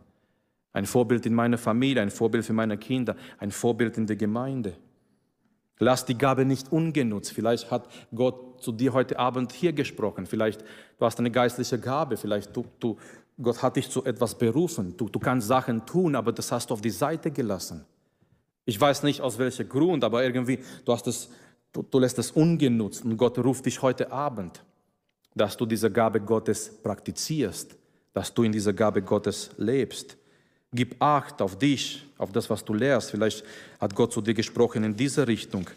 [0.80, 4.78] Ein Vorbild in meiner Familie, ein Vorbild für meine Kinder, ein Vorbild in der Gemeinde.
[5.78, 7.34] Lass die Gabe nicht ungenutzt.
[7.34, 10.26] Vielleicht hat Gott zu dir heute Abend hier gesprochen.
[10.26, 10.62] Vielleicht
[10.98, 12.16] du hast eine geistliche Gabe.
[12.16, 12.96] Vielleicht du, du,
[13.42, 14.96] Gott hat dich zu etwas berufen.
[14.96, 17.84] Du, du kannst Sachen tun, aber das hast du auf die Seite gelassen.
[18.64, 21.30] Ich weiß nicht aus welchem Grund, aber irgendwie du hast es,
[21.74, 24.64] du, du lässt es ungenutzt und Gott ruft dich heute Abend,
[25.36, 27.76] dass du diese Gabe Gottes praktizierst,
[28.14, 30.16] dass du in dieser Gabe Gottes lebst.
[30.72, 33.12] Gib Acht auf dich, auf das, was du lehrst.
[33.12, 33.44] Vielleicht
[33.80, 35.68] hat Gott zu dir gesprochen in dieser Richtung.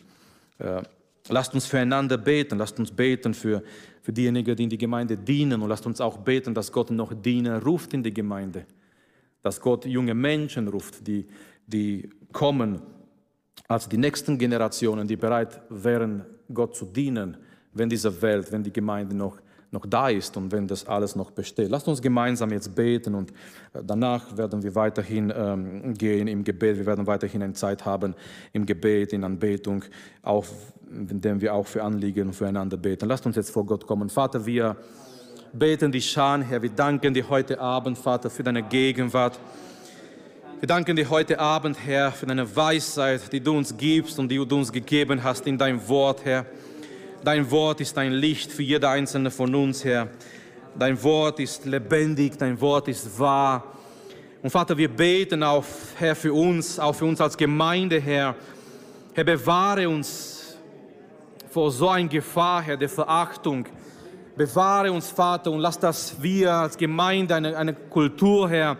[0.58, 0.82] Äh,
[1.28, 2.58] lasst uns füreinander beten.
[2.58, 3.62] Lasst uns beten für,
[4.02, 5.62] für diejenigen, die in die Gemeinde dienen.
[5.62, 8.66] Und lasst uns auch beten, dass Gott noch Diener ruft in die Gemeinde.
[9.40, 11.26] Dass Gott junge Menschen ruft, die,
[11.66, 12.82] die kommen
[13.68, 17.38] als die nächsten Generationen, die bereit wären, Gott zu dienen,
[17.72, 19.38] wenn diese Welt, wenn die Gemeinde noch
[19.72, 21.70] noch da ist und wenn das alles noch besteht.
[21.70, 23.30] Lasst uns gemeinsam jetzt beten und
[23.72, 26.76] äh, danach werden wir weiterhin ähm, gehen im Gebet.
[26.76, 28.14] Wir werden weiterhin eine Zeit haben
[28.52, 29.84] im Gebet, in Anbetung,
[30.22, 30.44] auch,
[30.90, 33.08] indem wir auch für Anliegen füreinander beten.
[33.08, 34.10] Lasst uns jetzt vor Gott kommen.
[34.10, 34.76] Vater, wir
[35.54, 36.60] beten die Schan, Herr.
[36.60, 39.40] Wir danken dir heute Abend, Vater, für deine Gegenwart.
[40.60, 44.36] Wir danken dir heute Abend, Herr, für deine Weisheit, die du uns gibst und die
[44.36, 46.46] du uns gegeben hast in dein Wort, Herr.
[47.24, 50.08] Dein Wort ist ein Licht für jeder einzelne von uns, Herr.
[50.76, 53.62] Dein Wort ist lebendig, dein Wort ist wahr.
[54.42, 55.64] Und Vater, wir beten auch,
[55.98, 58.34] Herr, für uns, auch für uns als Gemeinde, Herr.
[59.14, 60.56] Herr, bewahre uns
[61.48, 63.66] vor so einer Gefahr, Herr, der Verachtung.
[64.36, 68.76] Bewahre uns, Vater, und lass, dass wir als Gemeinde eine, eine Kultur, Herr,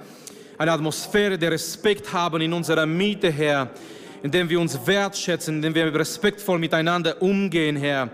[0.58, 3.70] eine Atmosphäre der Respekt haben in unserer Mitte, Herr,
[4.22, 8.10] indem wir uns wertschätzen, indem wir respektvoll miteinander umgehen, Herr.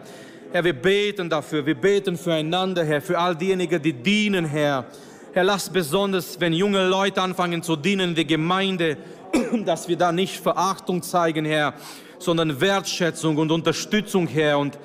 [0.50, 4.86] Herr, wir beten dafür, wir beten füreinander, Herr, für all diejenigen, die dienen, Herr.
[5.34, 8.96] Herr, lass besonders, wenn junge Leute anfangen zu dienen in der Gemeinde,
[9.66, 11.74] dass wir da nicht Verachtung zeigen, Herr,
[12.18, 14.78] sondern Wertschätzung und Unterstützung, Herr, und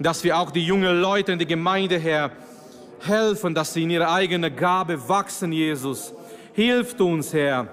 [0.00, 2.30] dass wir auch die jungen Leute in der Gemeinde, Herr,
[3.00, 6.14] helfen, dass sie in ihre eigene Gabe wachsen, Jesus.
[6.54, 7.68] Hilft uns, Herr.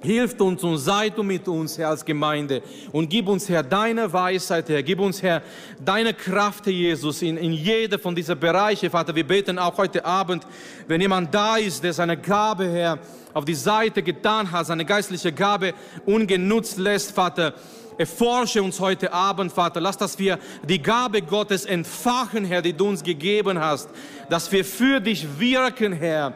[0.00, 2.62] Hilft uns und sei du mit uns, Herr, als Gemeinde.
[2.92, 4.80] Und gib uns, Herr, deine Weisheit, Herr.
[4.82, 5.42] Gib uns, Herr,
[5.84, 9.12] deine Kraft, Herr Jesus, in, in jede von diesen Bereichen, Vater.
[9.12, 10.46] Wir beten auch heute Abend,
[10.86, 12.98] wenn jemand da ist, der seine Gabe, Herr,
[13.34, 15.74] auf die Seite getan hat, seine geistliche Gabe
[16.06, 17.54] ungenutzt lässt, Vater.
[17.98, 19.80] Erforsche uns heute Abend, Vater.
[19.80, 20.38] Lass, dass wir
[20.68, 23.90] die Gabe Gottes entfachen, Herr, die du uns gegeben hast.
[24.30, 26.34] Dass wir für dich wirken, Herr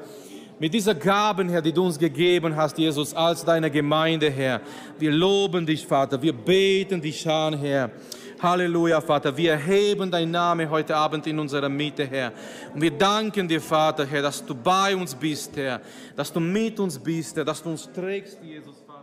[0.58, 4.60] mit dieser Gaben, Herr, die du uns gegeben hast, Jesus, als deine Gemeinde, Herr.
[4.98, 6.20] Wir loben dich, Vater.
[6.20, 7.90] Wir beten dich an, Herr.
[8.42, 9.36] Halleluja, Vater.
[9.36, 12.32] Wir erheben dein Name heute Abend in unserer Mitte, Herr.
[12.74, 15.80] Und wir danken dir, Vater, Herr, dass du bei uns bist, Herr.
[16.16, 17.44] Dass du mit uns bist, Herr.
[17.44, 19.02] Dass du uns trägst, Jesus, Vater.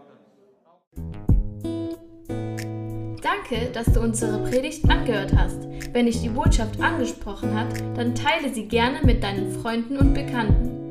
[3.22, 5.68] Danke, dass du unsere Predigt angehört hast.
[5.94, 10.79] Wenn dich die Botschaft angesprochen hat, dann teile sie gerne mit deinen Freunden und Bekannten